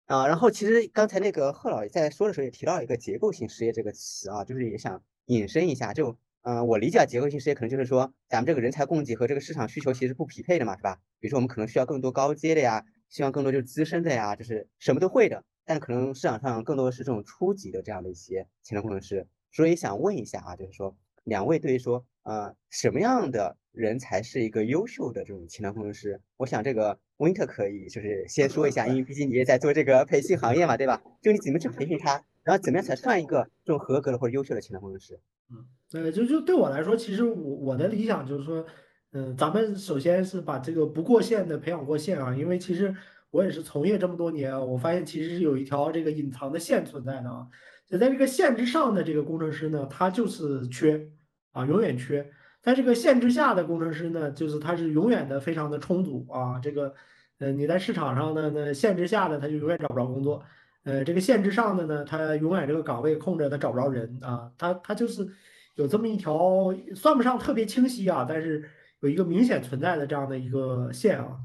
[0.07, 6.19] 啊，然后其实刚才那个贺老在说的时候也提到一个结构性失业这个词啊，就是也想引申一下，就。
[6.43, 10.99] 嗯，我理解结构性失业可能就是说，咱们这个人才供给和这个市场需求其实不匹配的嘛，是吧？
[11.19, 19.27] 比如说我们可能需要更多高阶的呀，希望更多就是资深的呀，就是什么都会的，但可能市场上更多的是这种初级的这样的一些前端工程师。
[19.53, 26.21] 所以想问一下啊，就是说两位对于说，呃，什么样的人才是一个优秀的这种前端工程师？
[26.39, 31.03] 我想这个 Winter 可以就是先说一下，因为毕竟你也在做这个培训行业嘛，对吧？
[31.21, 32.25] 就你怎么去培训他？
[32.43, 35.21] 然后怎么样才算一个这种合格的或者优秀的前端工程师？
[35.51, 35.67] 嗯，
[36.03, 38.65] 呃，就就对我来说，其实我我的理想就是说，
[39.13, 42.95] 嗯，咱们首先是把这个不过线的培养过线啊，因为其实
[43.31, 47.47] 我也是从业这么多年啊，我发现其实是有一条这个隐藏的线存在的啊，
[47.87, 51.11] 就在这个线之上的这个工程师呢，他就是缺
[51.53, 52.25] 啊，永远缺；
[52.63, 56.95] 在这个线之下的工程师呢，就是他是永远的非常的充足啊，这个，
[57.39, 60.43] 呃，你在市场上呢，那线之下的他就永远找不着工作。
[60.85, 65.29] 呃，这个线之上的呢，他永远这个岗位空着，他找不着人啊，他他就是
[65.75, 68.67] 有这么一条，算不上特别清晰啊，但是
[69.01, 71.37] 有一个明显存在的这样的一个线啊。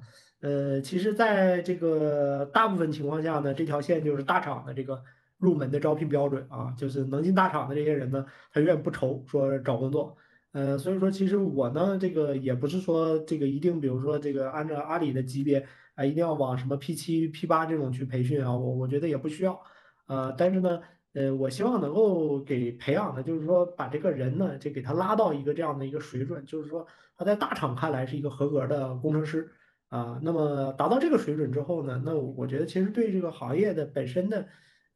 [0.44, 5.02] 呃，其实在这个大部分情况下呢，这条线就是大厂的这个
[5.38, 10.18] 入门的招聘标准啊，就是能进大厂的这些人呢，他永远不愁说找工作。
[10.52, 15.66] 呃，所以说其实我呢，这个也不是说这个一定，比如说这个按照阿里的级别。
[15.96, 18.52] 啊，一定要往什么 P 七、P 八这种去培训啊？
[18.52, 19.62] 我我觉得也不需要，
[20.08, 20.82] 呃，但是呢，
[21.14, 26.84] 呃，我希望能够给培养的，就是说把这个人呢，就给他拉到一个这样的一个水准，就是说
[27.16, 29.48] 他在大厂看来是一个合格的工程师
[29.94, 30.20] 啊。
[30.24, 34.48] 那么达到这个水准之后呢，那我觉得其实对这个行业的本身的，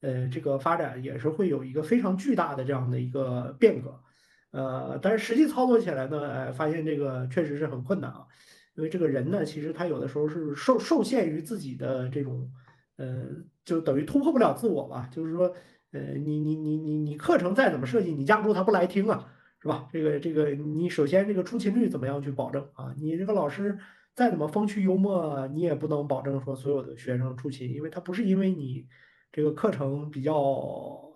[0.01, 3.99] 呃，这个发展也是会有一个非常巨大的这样的一个变革，
[4.51, 8.25] 呃，但是实际操作起来呢，哎，发现这个确实是很困难啊。
[8.75, 12.47] 因为这个人呢，其实他有的时候是受受限于自己的这种，
[12.97, 13.25] 呃，
[13.65, 15.09] 就等于突破不了自我吧。
[15.11, 15.51] 就是说，
[15.93, 19.89] 呃，你你你你你课程再怎么设计，你架不住他不来听啊，是吧？
[19.91, 22.93] 这个这个，你首先这个出勤率怎么样去保证啊？
[22.99, 23.79] 你这个老师
[24.17, 28.83] 再怎么风趣幽默，你也不能保证说所有的学生出勤，因为他不是因为你
[29.31, 30.33] 这个课程比较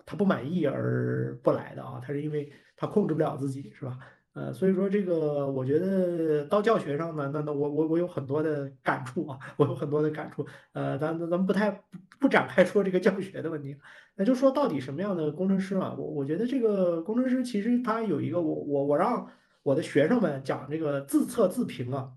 [0.05, 3.97] 他不满意而不来的啊，他是因为他控制不了自己，是吧？
[4.33, 10.45] 呃，所以说这个，我觉得到教学上呢，那那我我我有很多的感触啊，我有很多的感触。
[10.73, 11.83] 呃，咱咱们不太
[12.19, 13.75] 不展开说这个教学的问题，
[14.15, 15.95] 那就说到底什么样的工程师嘛？
[15.97, 19.27] 我我觉得这个工程师其实他有一个，我我我让
[19.63, 22.11] 我的学生们讲这个自测自评啊，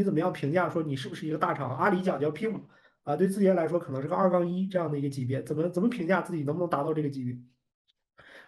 [0.00, 1.76] 你怎么样评价说你是不是一个大厂？
[1.76, 2.58] 阿里讲叫 P 五
[3.02, 7.38] 啊，对自己来说可能是个二杠一这样的一个级别，怎么怎么评价自己能不能达到这个级别？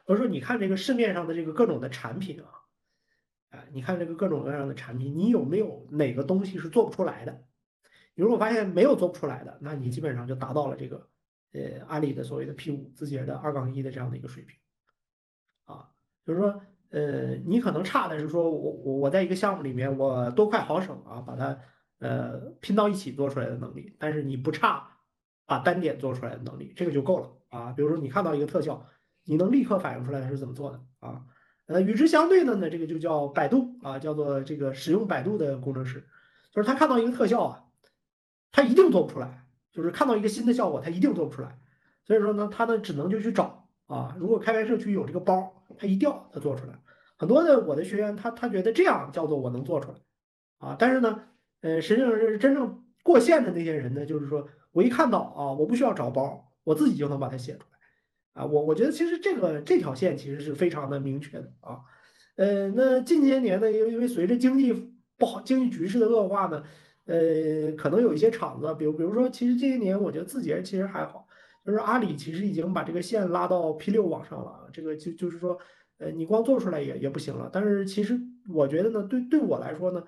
[0.07, 2.49] 我说你看这个市面上的这个各种的产品啊。
[3.51, 7.45] 啊，你看这个各种各样的产品，你有没有哪个东西是做不出来的？
[8.15, 11.07] 你如果发现没有做不出来的，那你基本上就达到了这个
[11.53, 14.57] 呃阿里的所谓的 P 五字节的二杠一的这样的一个水平。
[15.65, 15.91] 啊，
[16.25, 16.63] 就是说
[16.93, 21.59] 呃你可能差的是说我我我在一个项目里面我多快好省啊，把它
[21.99, 24.87] 呃拼到一起做出来的能力，但是你不差
[25.47, 27.73] 把单点做出来的能力，这个就够了啊。
[27.73, 28.87] 比如说你看到一个特效，
[29.25, 31.23] 你能立刻反应出来它是怎么做的啊？
[31.67, 36.07] 呃，与之相对的呢，这个就叫百度啊，叫做这个使用百度的工程师，
[36.51, 37.65] 就是他看到一个特效啊，
[38.51, 41.59] 他一定做不出来，就是看到一个新的效果，他一定做不出来。
[42.05, 43.62] 所以说呢，他呢只能就去找
[43.93, 46.73] 啊，如果开源社区有这个包，他一调他做出来。
[47.19, 49.99] 很多的我的学员，他他觉得这样叫做我能做出来
[50.59, 51.21] 啊，但是呢，
[51.61, 58.43] 呃，实际上是真正过线的那些人呢，就是说我一看到啊，我不需要找包，我自己就能把它写出来。
[58.43, 61.81] 啊，我我觉得其实这个这条线其实是非常的明确的啊，
[62.37, 64.73] 呃，那近些年呢，因为因为随着经济
[65.19, 66.63] 不好，经济局势的恶化呢，
[67.05, 71.22] 呃，可能有一些厂子，比如比如说，其实这些年我觉得字节其实还好，
[71.65, 75.59] 就是阿里其实已经把这个线拉到 P 六往上了，这个就就是说，
[75.99, 77.49] 呃，你光做出来也也不行了。
[77.53, 80.03] 但是其实我觉得呢，对对我来说呢，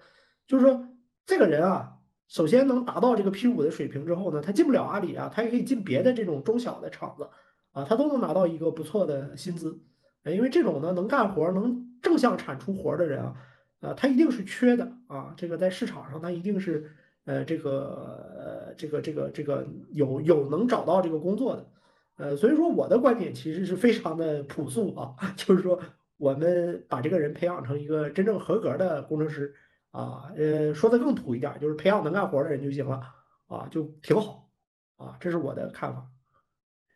[0.46, 0.88] 就是说
[1.24, 1.94] 这个人啊，
[2.28, 7.28] 首先能达到这个 P 五的水平之后呢，他进不了阿里啊，他也可以进别的这种中小的厂子。
[7.72, 9.80] 啊，他都能拿到一个不错的薪资，
[10.26, 13.34] 因为这种呢能干活、能正向产出活的人啊，
[13.80, 15.34] 呃，他一定是缺的啊。
[15.36, 16.88] 这个在市场上，他一定是
[17.24, 21.70] 呃这个这个这个这个有有能找到这个工作的，
[22.16, 25.80] 呃，所以说我的观点其实是非常的朴素啊， 就是说
[26.16, 29.54] 我们把这个人培养成一个真正合格的工程师
[29.90, 33.00] 啊，呃，说的更土一点，就是培养能干活的人就行了
[33.46, 34.50] 啊，就挺好
[34.96, 36.08] 啊，这是我的看法。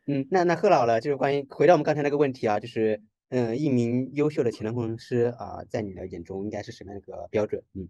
[0.06, 7.62] 嗯，那那贺老了，就是关于回到我们刚才那个问题啊，就是嗯，一名优秀的前端工程师啊，在你的眼中应该是什么样的一个标准？
[7.74, 7.88] 嗯，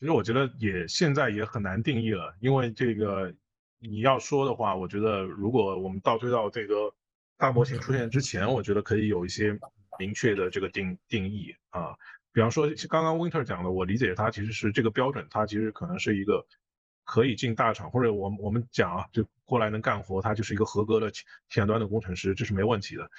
[0.00, 3.32] 其实我觉得也现在也很难定义了，因为这个
[3.78, 6.92] 你要说的话，我觉得如果我们倒推到这个
[7.36, 9.56] 大模型出现之前，我觉得可以有一些
[9.98, 11.94] 明确的这个定定义啊，
[12.32, 16.44] 比方说刚刚 Winter 讲的，我理解他其实是这个标准，它其实可能是一个。
[17.02, 23.10] 可以进大厂，或者我我们讲啊，就过来能干活，他就是一个合格的前前端的工程师，这是没问题的。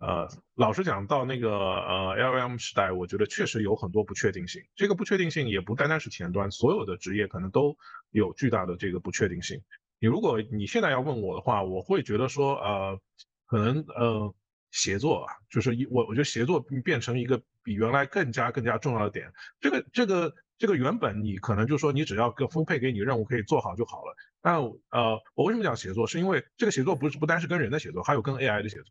[0.00, 4.62] 呃，老实讲，到那个呃 LLM 时代，我觉得确实有很多不确定性。
[4.74, 7.76] 这个不确定性也不单单是前端，所有的职业可能都
[8.10, 9.60] 有巨大的这个不确定性。
[9.98, 12.98] 你如果你现在要问我的话，我会觉得说，呃
[13.44, 14.34] 可能呃
[14.70, 19.30] 协作啊，就是一我我觉得协作变成一个比原来更加更加重要的点。
[19.60, 24.16] 这个这个这个原本你可能就说你只要个分配给你任务可以做好就好了。
[24.40, 24.56] 但
[24.92, 26.06] 呃我为什么讲协作？
[26.06, 28.86] 是因为这个协作不是不单是跟人的协作，还有跟 AI 的协作。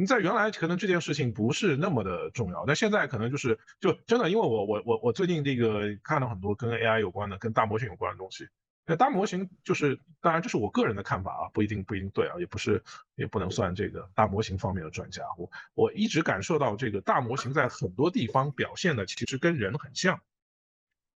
[0.00, 8.48] 你在原来可能这件事情不是那么的重要，但现在可能就是就真的，因为我我我我最近这个看到很多跟 AI 有关的、跟大模型有关的东西。
[8.86, 12.82] 那大模型就是，当然这是我个人的看法啊，不一定不一定对啊，也不是
[13.14, 15.22] 也不能算这个大模型方面的专家。
[15.36, 20.18] 我我一直感受到这个大模型在很多地方表现的其实跟人很像，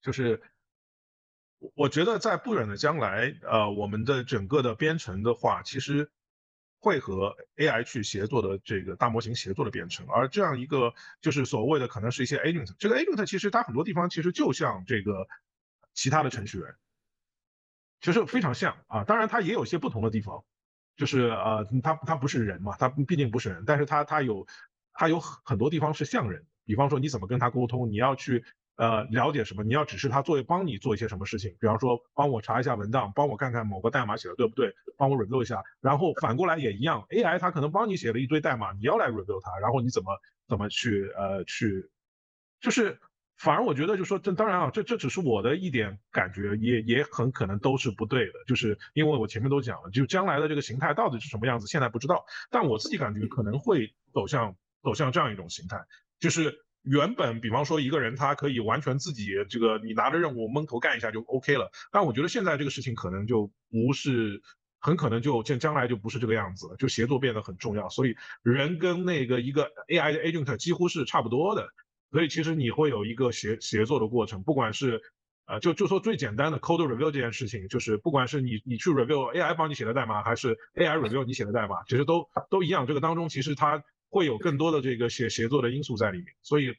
[0.01, 0.41] 就是
[1.75, 6.11] 我觉得在不远的将来，呃，我们的整个的编程的话，其实。
[6.81, 15.29] 会和 AI 去协作的这个大模型协作的编程，而这样一个就是所谓的可能是一些 agent，这个 agent 其实它很多地方其实就像这个
[15.95, 16.75] 其他的程序员，
[18.01, 20.43] 其实非常像啊，当然它也有些不同的地方，
[20.97, 24.47] 就是呃，它它不是人嘛，它毕竟不是人，但是它它有
[24.95, 28.45] 它有很多地方是像人，比方说你怎么跟他沟通，你要去。
[28.81, 29.63] 呃，了解什么？
[29.63, 35.63] 你要指示他做帮你做一些什么事情，比方说帮我查一下文档，帮我看看某个代码写的对不对，帮我 review 一下。
[35.83, 40.19] 然后反过来也一样，AI 它可能帮你写了一堆代码，你要来 review 它，然后你怎么
[40.49, 41.91] 怎么去呃去，
[42.59, 42.99] 就是
[43.37, 55.85] 反而我觉得就说这当然啊，这这只是我的一点感觉，也也很可能都是不对的，就是因为我前面都讲了，就将来的这个形态到底是什么样子，现在不知道，但我自己感觉可能会走向走向这样一种形态，
[56.19, 56.65] 就是。
[56.83, 61.71] 原本，比方说一个人，他可以完全自己这个，你拿着任务闷头干一下就 OK 了。
[61.93, 64.41] 但我觉得现在这个事情可能就不是，
[64.81, 67.87] 很可能就将将来就不是这个样子了，就协作变得很重要。
[67.91, 71.69] 所以人跟那个一个 AI 的 agent 几乎是差不多的。
[72.11, 75.03] 所以其实你会有一个协协作的过程，不管是，
[75.47, 82.87] 呃，就就说最简单的 code review 这件事情，就是不管是你你去 review AI 帮你写的代码，还是 AI review 你写的代码，其实都都一样。
[82.87, 83.85] 这个当中其实它。
[84.11, 86.75] 会有更多的这个协协作的因素在里面，所以，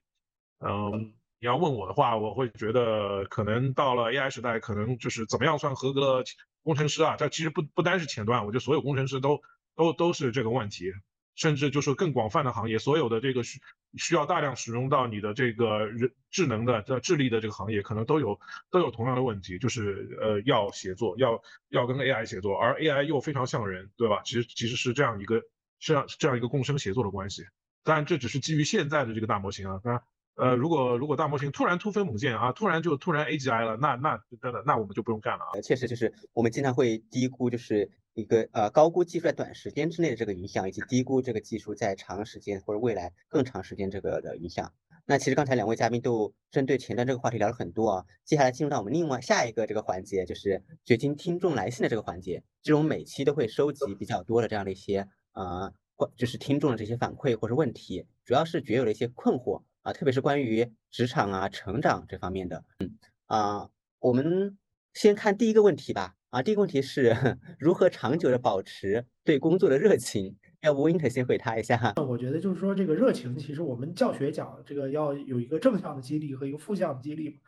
[0.59, 6.25] 嗯，你要问我的话，我会觉得可能到了 AI 时代，可能就是怎么样算合格的
[6.61, 7.15] 工程师啊？
[7.15, 9.41] 这其实不不单是前端，我觉得所有工程师都
[9.75, 10.91] 都都是这个问题，
[11.35, 13.61] 甚至就是更广泛的行业，所有的这个需
[13.97, 18.37] 需要大量使用到你的这个人智能的这智力的这个行业，可能都有
[18.69, 24.21] 都有同样的问题，就是呃要协作，要要跟 AI 协作，而 AI 又非常像人，对吧？
[24.25, 25.41] 其实其实是这样一个。
[25.81, 27.41] 这样这样一个共生协作的关系，
[27.83, 29.81] 当然这只是基于现在的这个大模型啊。
[29.83, 30.01] 当然，
[30.35, 35.59] 呃，如果如果大模型突然突飞猛进啊，突然就突然 AGI 了，那那真的那我们就不用干了啊。
[35.61, 44.71] 确实，就是我们经常会低估，就是一个呃高估技术在短时间之内的这个影响，以及低估这个技术在长时间或者未来更长时间这个的影响。
[45.07, 48.05] 那其实刚才两位嘉宾都针对前端这个话题聊了很多啊。
[48.23, 52.43] 接下来进入到我们另外下一个这个环节，就是掘金听众来信的这个环节。
[52.61, 55.07] 这种每期都会收集比较多的这样的一些。
[55.31, 62.63] 啊，或就是听众的这些反馈或者问题，主要是觉有的一些困惑啊，特别是关于职场啊、成长这方面的。
[62.79, 63.69] 嗯啊，
[63.99, 64.57] 我们
[64.93, 66.15] 先看第一个问题吧。
[66.31, 67.13] 啊，第一个问题是
[67.59, 70.37] 如何长久的保持对工作的热情？
[70.61, 71.93] 要不 Winter 先回答一下。
[71.97, 77.41] 我觉得就是说，这个热情，其实我们教学讲这个要有一个正向的激励和一个负向的激励。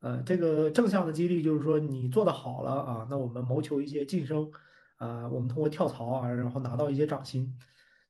[0.00, 4.50] 呃，这个正向的激励就是说你做的好了啊，那我们谋求一些晋升。
[4.96, 7.54] 啊，我们通过跳槽啊，然后拿到一些涨薪，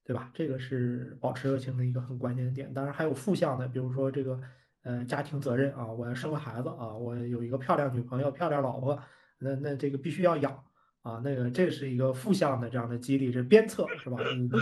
[0.04, 0.30] 对吧？
[0.32, 2.72] 这个是保持热情的一个很关键的点。
[2.72, 4.40] 当然还有负向的，比如说这个，
[4.82, 8.96] 呃，家庭责任啊，我要生个孩子啊，我有一个漂亮女朋友、漂亮老婆，
[9.40, 10.64] 那那这个必须要养
[11.02, 11.20] 啊。
[11.24, 14.18] 那个这是一个负向的这样的激励，这鞭策是吧？
[14.36, 14.56] 你不，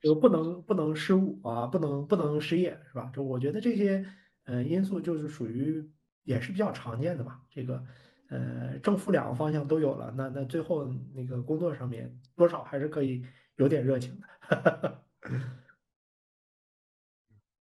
[0.00, 3.08] 这个不能不能失误啊，不能不能失业是吧？
[3.14, 4.04] 就我觉得这些，
[4.46, 5.88] 呃，因素就是属于
[6.24, 7.84] 也是比较常见的吧，这个。
[8.28, 13.24] 呃，正负两个方向都有了，那那最后那个工作上面多少还是可以
[13.56, 15.04] 有点热情的。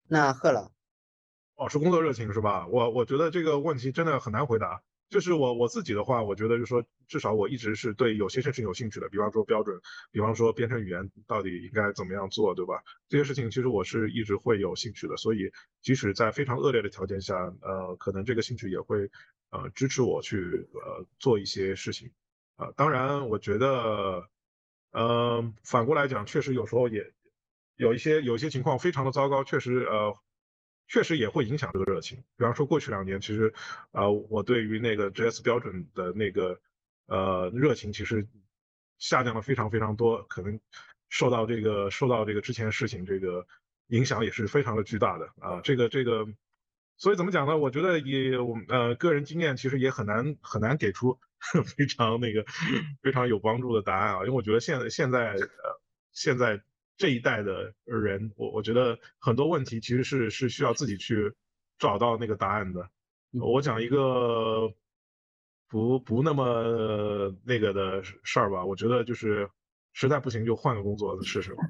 [0.08, 0.70] 那贺老，
[1.54, 2.66] 保持工作热情是吧？
[2.68, 4.82] 我我觉得这个问题真的很难回答。
[5.08, 9.78] 就是我我自己的话，我觉得就是说，至少我一直是对有些事情有兴趣的，比方说标准，
[10.10, 12.82] 比方说编程语言到底应该怎么样做，对吧？
[13.08, 15.50] 这些事情其实我是一直会有兴趣的，所以
[15.82, 19.10] 即使在非常恶劣的条件下，呃，可能这个兴趣也会。
[19.52, 22.10] 呃，支持我去呃做一些事情，
[22.56, 24.26] 啊，当然，我觉得，
[24.92, 27.12] 呃，反过来讲，确实有时候也
[27.76, 30.16] 有一些有一些情况非常的糟糕，确实呃，
[30.88, 32.24] 确实也会影响这个热情。
[32.38, 33.52] 比方说过去两年，其实，
[33.90, 36.58] 呃，我对于那个 JS 标准的那个
[37.08, 38.26] 呃热情，其实
[38.96, 40.58] 下降了非常非常多，可能
[41.10, 43.46] 受到这个受到这个之前事情这个
[43.88, 46.26] 影响也是非常的巨大的啊，这个这个。
[46.96, 47.56] 所以怎么讲呢？
[47.56, 51.18] 我觉得也我呃个人经验其实也很难很难给出
[51.76, 52.44] 非常那个
[53.02, 55.80] 非常有帮助的答案啊，因为我觉得现在现在呃
[56.12, 56.62] 现在
[56.96, 61.34] 这一代的人，我我觉得很多问题其实是是需要自己去
[61.78, 62.88] 找到那个答案的。
[63.32, 64.72] 我讲一个
[65.68, 69.50] 不不那么那个的事儿吧，我觉得就是
[69.92, 71.62] 实在不行就换个工作试试吧，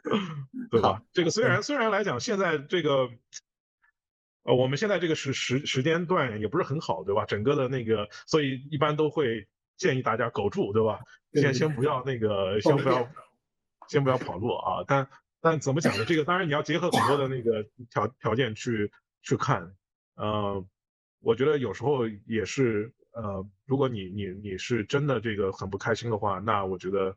[0.70, 1.02] 对吧？
[1.12, 3.10] 这个虽然虽然来讲现在这个。
[4.42, 7.24] 呃，我们现在这个时时时间段也不是很好，对吧？
[7.26, 9.46] 整个的那个，所以一般都会
[9.76, 11.00] 建议大家苟住，对吧？
[11.34, 13.08] 先先不要那个，先不要，
[13.88, 14.84] 先不要跑路啊。
[14.86, 15.08] 但
[15.40, 16.04] 但怎么讲呢？
[16.04, 18.90] 这个当然你要结合很多的那个条条件去
[19.22, 19.74] 去看。
[20.16, 20.64] 呃，
[21.20, 27.16] 我觉得有时候也是，呃，如果你你你是真的这个很不开心的话，那我觉得，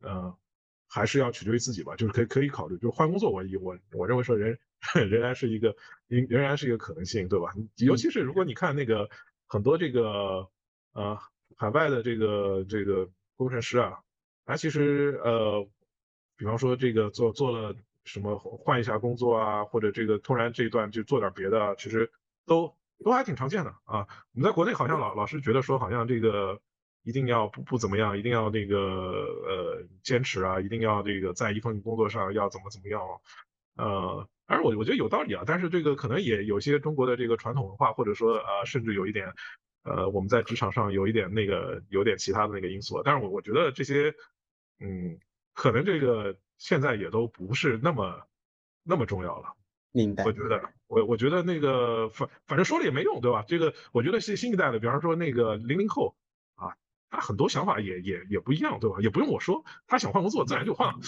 [0.00, 0.36] 呃，
[0.88, 1.96] 还是要取决于自己吧。
[1.96, 3.30] 就是可以可以考虑，就是换工作。
[3.30, 4.58] 我我我认为说人。
[5.08, 5.74] 仍然是一个，
[6.08, 7.54] 仍仍然是一个可能性，对吧？
[7.76, 9.08] 尤其是如果你看那个
[9.46, 10.46] 很多这个
[10.92, 11.18] 呃
[11.56, 13.98] 海外的这个这个工程师啊，
[14.44, 15.66] 他其实呃，
[16.36, 17.74] 比方说这个做做了
[18.04, 22.12] 什么换一下工作啊，或者这个突然这一段就做点别的，其实
[22.44, 24.06] 都都还挺常见的啊。
[24.34, 26.60] 我们在国内好像老老是觉得说好像这个
[27.04, 33.00] 一定要不不怎么样，一定要那个呃坚持啊，一定要这个在一份工作上要怎么怎么样，
[33.76, 34.28] 呃。
[34.46, 39.32] 当然，我我觉得有道理啊，但是这个可能也有些中国的这个传统文化，或者说呃，甚至有一点，
[39.84, 43.02] 呃，我们在职场上有一点那个有点其他的那个因素。
[43.02, 44.14] 但是我我觉得这些，
[44.80, 45.18] 嗯，
[45.54, 48.20] 可能这个现在也都不是那么
[48.82, 49.54] 那么重要了。
[49.92, 50.24] 明白。
[50.24, 53.46] 我觉得我我觉得那个反反正说了也没用，对吧？
[53.48, 56.14] 这个我觉得是新一代的，比方说那个零零后
[56.54, 56.76] 啊，
[57.14, 58.96] 他很多想法也也也不一样，对吧？
[59.00, 61.00] 也不用我说，他想换工作自然就换了，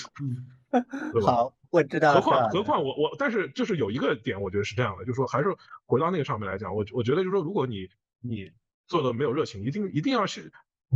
[1.12, 1.32] 对吧？
[1.32, 1.52] 好。
[1.70, 5.54] 我知道，何况何况我我，但是就是有一个点，我觉得是这样的，就是说还是
[5.84, 7.88] 回到那个上面来讲，我我觉得就是说，如果你
[8.20, 8.50] 你
[8.86, 10.52] 做的没有热情，一定一定要是，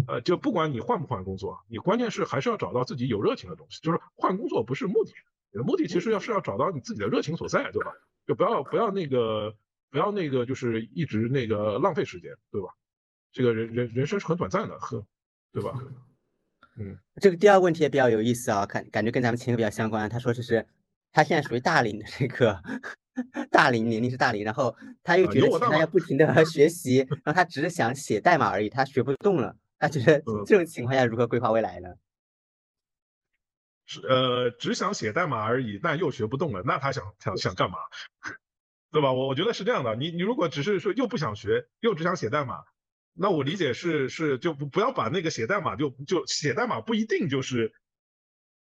[0.07, 5.13] 呃，就不管你换不换工作，你关键是还是要找到自己有热情的东西，就是换工作不是目的，
[5.65, 7.93] 目的其实要是要找到你自己的热情所在，对吧？
[8.27, 9.55] 就不要不要那个
[9.91, 12.69] 不要那个就是一直那个浪费时间，对吧？
[13.33, 15.05] 这个人人人生是很短暂的，呵，
[15.53, 15.79] 对吧？
[16.77, 20.09] 嗯，这个第二个问题也比较有意思啊，感感觉跟咱们前一个比较相关。
[20.09, 20.67] 他说这是
[21.13, 22.63] 他现在属于大龄的这个
[23.51, 29.57] 大龄年龄是大龄，然后他又觉得他要不停的 学习，然后他只是想写代码而已，他学不动了。
[29.79, 31.89] 他觉得这种情况下如何规划未来呢？
[33.87, 37.79] 是呃，只想写代码而已，但又学不动了，那他想想想干嘛？
[38.93, 39.13] 对吧？
[39.13, 42.63] 我我觉得是这样的，你你如果只是说又不想学，又只想写代码。
[43.23, 47.75] 那我理解是是就不不要把那个写代码就就写代码不一定就是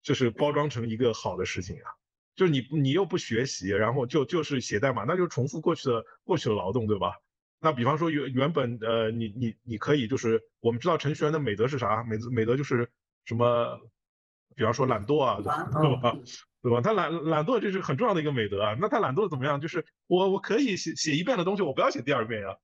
[0.02, 1.86] 就是包装成一个好的事情啊，
[2.34, 7.12] 就是你你又不学习，然后就就是写代码，那就重复过去的过去的劳动，对吧？
[7.60, 12.02] 那比方说原原本呃你你你可以就是我们知道程序员的美德是啥？
[12.02, 12.90] 美德美德就是
[13.26, 13.80] 什么？
[14.56, 15.44] 比方说懒惰啊，对
[16.02, 16.16] 吧？
[16.62, 16.80] 对吧？
[16.80, 18.76] 他懒懒惰这是很重要的一个美德啊。
[18.80, 19.60] 那他懒惰怎么样？
[19.60, 22.56] 就是我我可以写写一遍的东西，我不要写第二遍呀。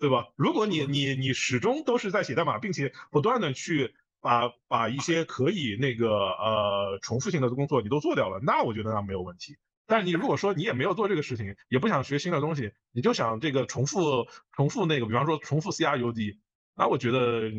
[0.00, 0.28] 对吧？
[0.34, 9.56] 如果你你你始终都是在写代码，并且不断的去把把一些可以那个呃重复性的工作你都做掉了，那我觉得那没有问题。
[9.86, 16.38] 但是你如果说你也没有做这个事情，也不想学新的东西，你就想这个重复重复那个，比方说重复 C R U D，
[16.74, 17.50] 那我觉得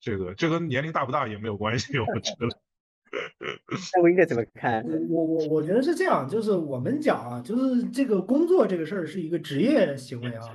[0.00, 2.48] 这个这跟年龄大不大也没有关系，我觉得。
[3.94, 4.84] 那我应该怎么看？
[5.08, 10.46] 我我我觉得是这样，就是我们讲啊，就是这个工作这个事儿是一个职业行为啊。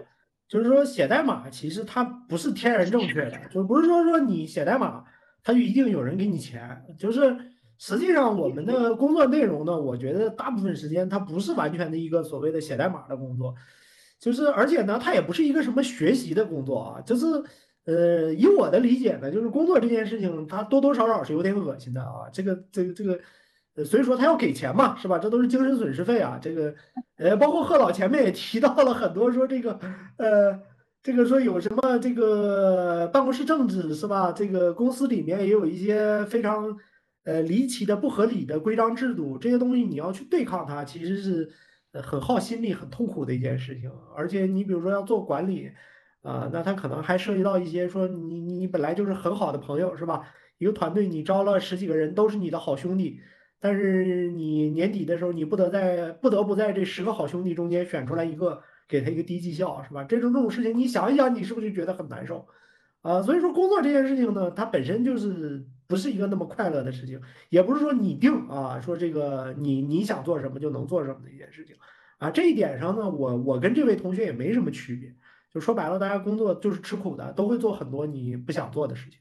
[0.47, 5.03] 就是说，写代码其实它不是天然正确的，就不是说说你写代码，
[5.43, 6.84] 它就一定有人给你钱。
[6.99, 7.35] 就是
[7.77, 13.55] 实际上我们的工作内容呢，我觉得大部分时间它不是完全的一个所谓的写代码的工作，
[14.19, 17.01] 就是而且呢，它也不是一个什么学习的工作啊。
[17.01, 17.26] 就是
[17.85, 22.30] 呃，以我的理解呢，就是工作这件事情，它多多少少是有点恶心的啊。
[22.31, 23.19] 这个这个这个。
[23.84, 25.19] 所以说他要给钱嘛，是吧？
[25.19, 26.39] 这都是精神损失费啊。
[26.41, 26.73] 这个，
[27.18, 29.77] 呃，包括贺老前面也提到了很多，说这个，
[30.18, 30.57] 呃，
[31.03, 34.31] 这个说有什么这个办公室政治是吧？
[34.31, 36.77] 这个公司里面也有一些非常，
[37.26, 41.52] 呃，离奇的不合理的规章制度，这些东西你要去对抗它，其实是
[42.02, 43.91] 很耗心力、很痛苦的一件事情。
[44.15, 45.69] 而且你比如说要做管理，
[46.22, 50.22] 啊，那他可能还涉及到一些说你你本来就是很好的朋友是吧？
[50.60, 53.19] 一个团队你招了十几个人都是你的好兄弟。
[53.66, 60.04] 但是你年底的时候，你不得在不得不在这十个好兄弟中间选出来一个，给他一个低绩效，是吧？
[60.04, 62.48] 这种这种事情，你想一想，你是不是就觉得很难受
[63.02, 63.24] 啊？
[63.24, 67.20] 所以说，工作这件事情呢，它本身就是不是一个那么快乐的事情，
[67.50, 71.76] 也不是说你定啊，说这个你你想做什么就能做什么的一件事情
[72.20, 72.30] 啊。
[72.30, 75.12] 这一点上呢，我我跟这位同学也没什么区别，
[75.52, 79.20] 就说白了，大家工作就是吃苦的，都会做很多你不想做的事情。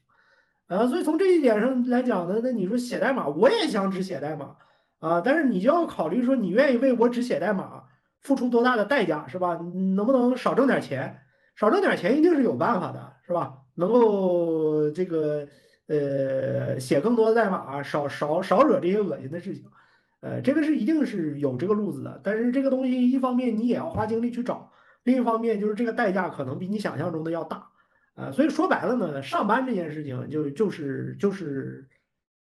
[0.67, 4.55] 啊，所以从这一点上来讲呢，那你说写代码，我也想只写代码，
[4.99, 7.83] 啊，但是你就要考虑说，你愿意为我只写代码
[8.21, 9.59] 付出多大的代价，是吧？
[9.95, 11.21] 能不能少挣点钱？
[11.55, 13.53] 少挣点钱一定是有办法的，是吧？
[13.75, 15.47] 能够这个
[15.87, 19.65] 呃写更多的代码，少少少惹这些恶心的事情，
[20.21, 22.19] 呃，这个是一定是有这个路子的。
[22.23, 24.71] 但是这个东西一方面你也要花精力去找，
[25.03, 27.67] 另一方面就是这个代价可能比你想象中的要大，
[28.15, 31.87] 啊，所以说白了呢，上班这件事情就就是就是。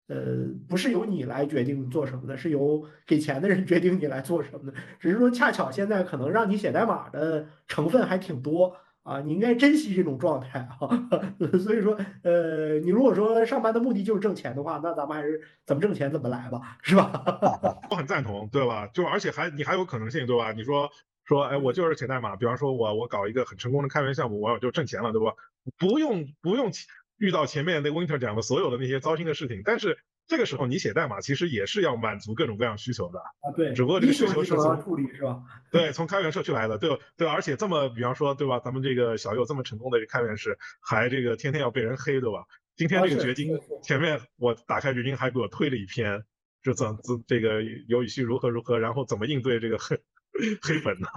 [0.07, 4.77] 呃，不是由你来决定做什么的，是由给钱的人决定你来做什么的。
[4.99, 11.07] 只是说，恰巧现在可能让你写代码的成分还挺多啊，你应该珍惜这种状态啊。
[11.63, 17.23] 所以说，呃，你如果说上班的目的就是挣钱的话，那咱们还是怎么挣钱怎么来吧，是吧？
[17.89, 18.87] 我很赞同，对吧？
[18.93, 20.51] 就而且还你还有可能性，对吧？
[20.51, 20.89] 你说
[21.35, 25.33] 说，哎，我就是写代码，比方说我我搞一个很成功的开源项目，我就挣钱了，对吧？
[25.77, 26.71] 不用不用。
[27.17, 35.39] 遇到前面那 Winter 讲的所有的那些糟心的事情，但是这个时候你写代码其实也是要满足各种各样需求的啊，对，只不过这个需求是从处理是吧？
[35.71, 38.59] 对，从开源社区来的，对对，而且这么比方说对吧？
[38.59, 42.43] 咱们这个小右这么成功的开源是还这个天天要被人黑对吧？
[42.75, 46.23] 今天这个掘金前面我打开掘金还给我推了一篇，
[46.63, 49.99] 就怎怎这个尤雨旭如何如何，然后怎么应对这个黑
[50.61, 51.07] 黑粉呢？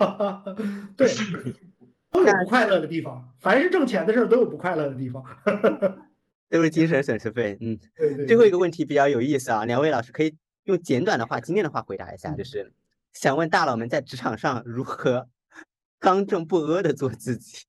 [0.96, 1.08] 对。
[2.12, 5.24] 都有不快乐的地方，凡是挣钱的事儿都有不快乐的地方，
[6.50, 7.56] 都是精神损失费。
[7.58, 8.26] 嗯，对对。
[8.26, 12.70] 最后一个问题比较有意思啊，两位老师可以用简短的话、精炼的话回答一下，就是
[13.14, 15.26] 想问大佬们在职场上如何
[15.98, 17.64] 刚正不阿的做自己。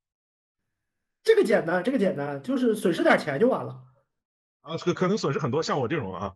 [1.24, 3.82] 这个简单，这个简单，就是损失点钱就完了。
[4.60, 6.34] 啊，可可能损失很多，像我这种啊，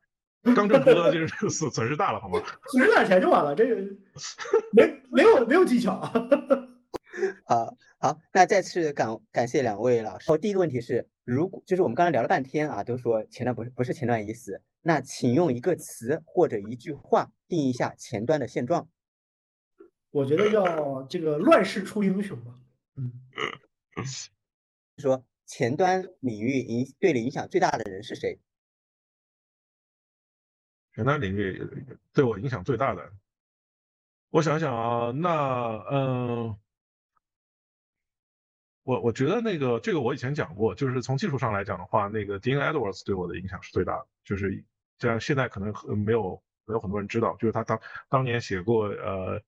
[0.55, 2.41] 刚正不阿就是损损失大了，好吗？
[2.71, 3.75] 损失点钱就完了，这个
[4.71, 5.93] 没没有没有技巧。
[7.45, 10.31] 啊好，那再次感感谢两位老师。
[10.31, 18.87] 哦，第一个问题是，如果就是我们刚才聊了半天啊，都说前端不是不是前端已死，那请用一个词或者一句话定义一下前端的现状。
[20.11, 22.53] 我觉得要这个乱世出英雄吧。
[22.95, 23.11] 嗯，
[24.97, 28.39] 说前端领域影对你影响最大的人是谁？
[30.97, 31.63] 前端领域
[32.11, 33.11] 对我影响最大的，
[34.31, 36.57] 我想想啊，那嗯。
[38.81, 44.07] 我我觉得那个这个我以前讲过，就是从技术上来讲的话，那个 Dean Edwards 对我的影响是最大的。
[44.23, 44.63] 就是
[44.97, 47.79] 这样，现在可能没有没有很多人知道，就是他当
[48.09, 49.39] 当年写过呃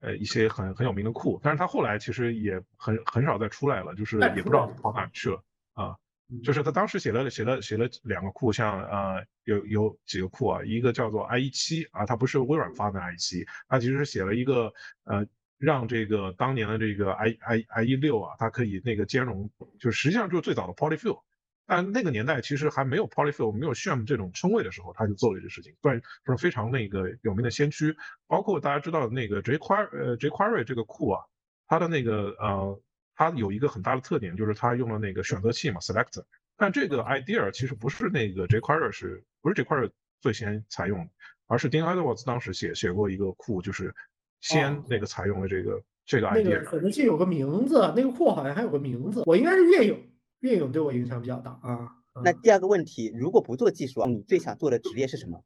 [0.00, 5.42] 呃一些很很有名的库，但是他后来其实也很很少再出来了，就是也不知道跑哪去了
[5.74, 5.98] 啊。
[6.42, 14.72] 就是他当时写了写了写了两个库，像呃有有几个库啊，一个叫做 IE 七啊，它不是微软发的 IE 七，它其实是写了一个
[15.04, 15.26] 呃。
[15.56, 19.48] 让这个当年的这个 i i i e 六啊，它可以那个兼容，
[19.78, 21.22] 就实际上就是最早的 polyfill，
[21.64, 25.94] 但那个年代其实还没有 polyfill，没有 sham 这种称谓的时候，他就做了这事情，算
[26.26, 27.96] 是非常那个有名的先驱。
[28.26, 31.22] 包括大家知道那个 jQuery，呃 jQuery 这个库啊，
[31.66, 32.80] 它的那个呃，
[33.14, 36.24] 它有一个很大的特点，就是它用了那个选择器嘛，selector。
[36.56, 41.10] 但这个 idea 其实不是那个 jQuery 是不是 jQuery 最先采用的，
[41.46, 43.94] 而是 Dean Edwards 当时写写过一个库，就是。
[44.40, 51.96] 先那个采用了这个这个 idea，那个可能器有个名字，那个库好像还有个名字，我应该是岳影，岳影对我影响比较大啊。
[52.22, 55.42] 那第二个问题，如果不做技术，你最想做的职业是什么？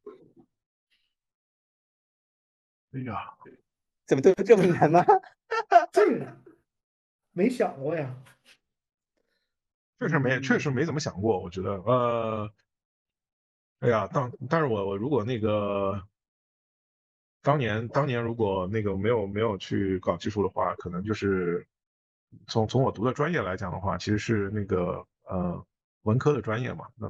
[2.92, 3.14] 哎呀，
[4.04, 5.04] 怎么都这么难吗？
[5.92, 6.36] 这个
[7.32, 8.14] 没想过呀，
[9.98, 11.40] 确实没，确实没怎么想过。
[11.40, 12.52] 我觉得，呃，
[13.80, 16.02] 哎呀，当但是我我如果那个。
[17.40, 21.66] 当年，当年如果那个没有没有去搞技术的话，可能就是
[22.48, 25.64] 从从我读的专业来讲的话，其实是那个呃
[26.02, 27.08] 文科的专业嘛，那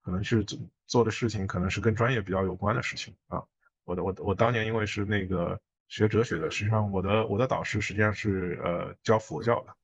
[0.00, 3.44] 可能是做做的事情可能是跟专业比较有关的事情啊。
[3.84, 9.74] 我的我我当年因为是那个学哲学的，实际上我的我的导师实际上是呃教佛教的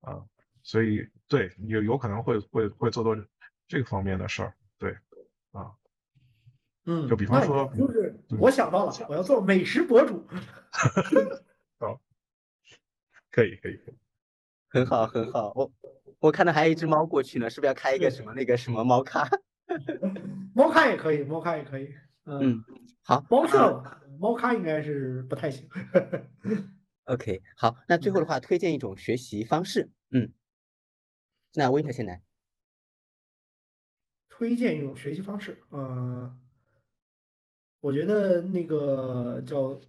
[0.00, 0.24] 啊，
[0.62, 3.16] 所以对有有可能会会会做做
[3.68, 4.96] 这个方面的事儿，对
[5.52, 5.72] 啊。
[6.86, 10.26] 嗯，就比方说，就是我想到了，我要做美食博主。
[11.78, 12.00] 好，
[13.30, 13.94] 可以可以可以，
[14.68, 15.52] 很好很好。
[15.54, 15.70] 我
[16.20, 19.28] 我看到还有一只猫过去呢，是不是要开一个什么那个什么猫咖？
[20.54, 21.94] 猫咖也可以，猫咖也可以。
[22.24, 22.64] 嗯，
[23.02, 23.82] 好，猫舍
[24.20, 25.66] 猫咖应该是不太行。
[27.04, 29.90] OK，好，那最后的话，推荐一种学习方式。
[30.10, 30.30] 嗯，
[31.54, 32.22] 那威特先来。
[34.28, 36.38] 推荐一种学习方式，嗯。
[37.80, 39.80] 我觉得那个叫，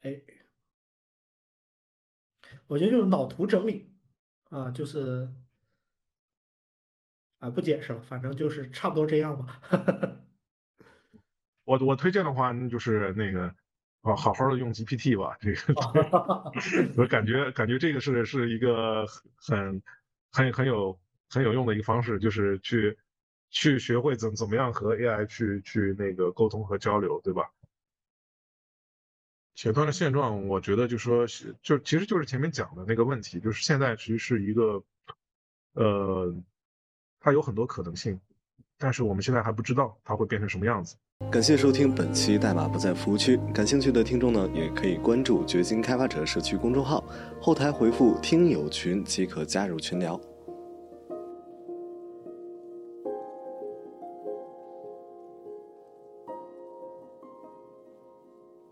[0.00, 0.20] 哎，
[2.66, 3.88] 我觉得就是脑图整理，
[4.50, 5.28] 啊，就是，
[7.38, 9.60] 啊，不解释了，反正就是差不多这样吧。
[11.64, 13.54] 我我推荐的话，那就是那个
[14.02, 15.36] 啊，好好的用 GPT 吧。
[15.40, 15.74] 这个
[16.96, 19.06] 我感觉感觉这个是是一个
[19.36, 19.82] 很
[20.32, 20.98] 很很有
[21.28, 22.98] 很有用的一个方式，就是去
[23.50, 27.50] 去学会怎怎么样和 AI 去去那个沟通和交流，对吧？
[29.54, 34.82] 前端的现状，我觉得就说是就其实就是前面讲的那个问题，就是现在其实是一个
[35.74, 36.34] 呃，
[37.18, 38.18] 它有很多可能性，
[38.82, 40.96] 但是我们现在还不知道它会变成什么样子。
[41.30, 47.04] 感谢收听本期代码不在服务区，感兴趣的听众呢，也可以关注掘金开发者社区公众号，
[47.42, 50.18] 后台回复“听友群”即可加入群聊。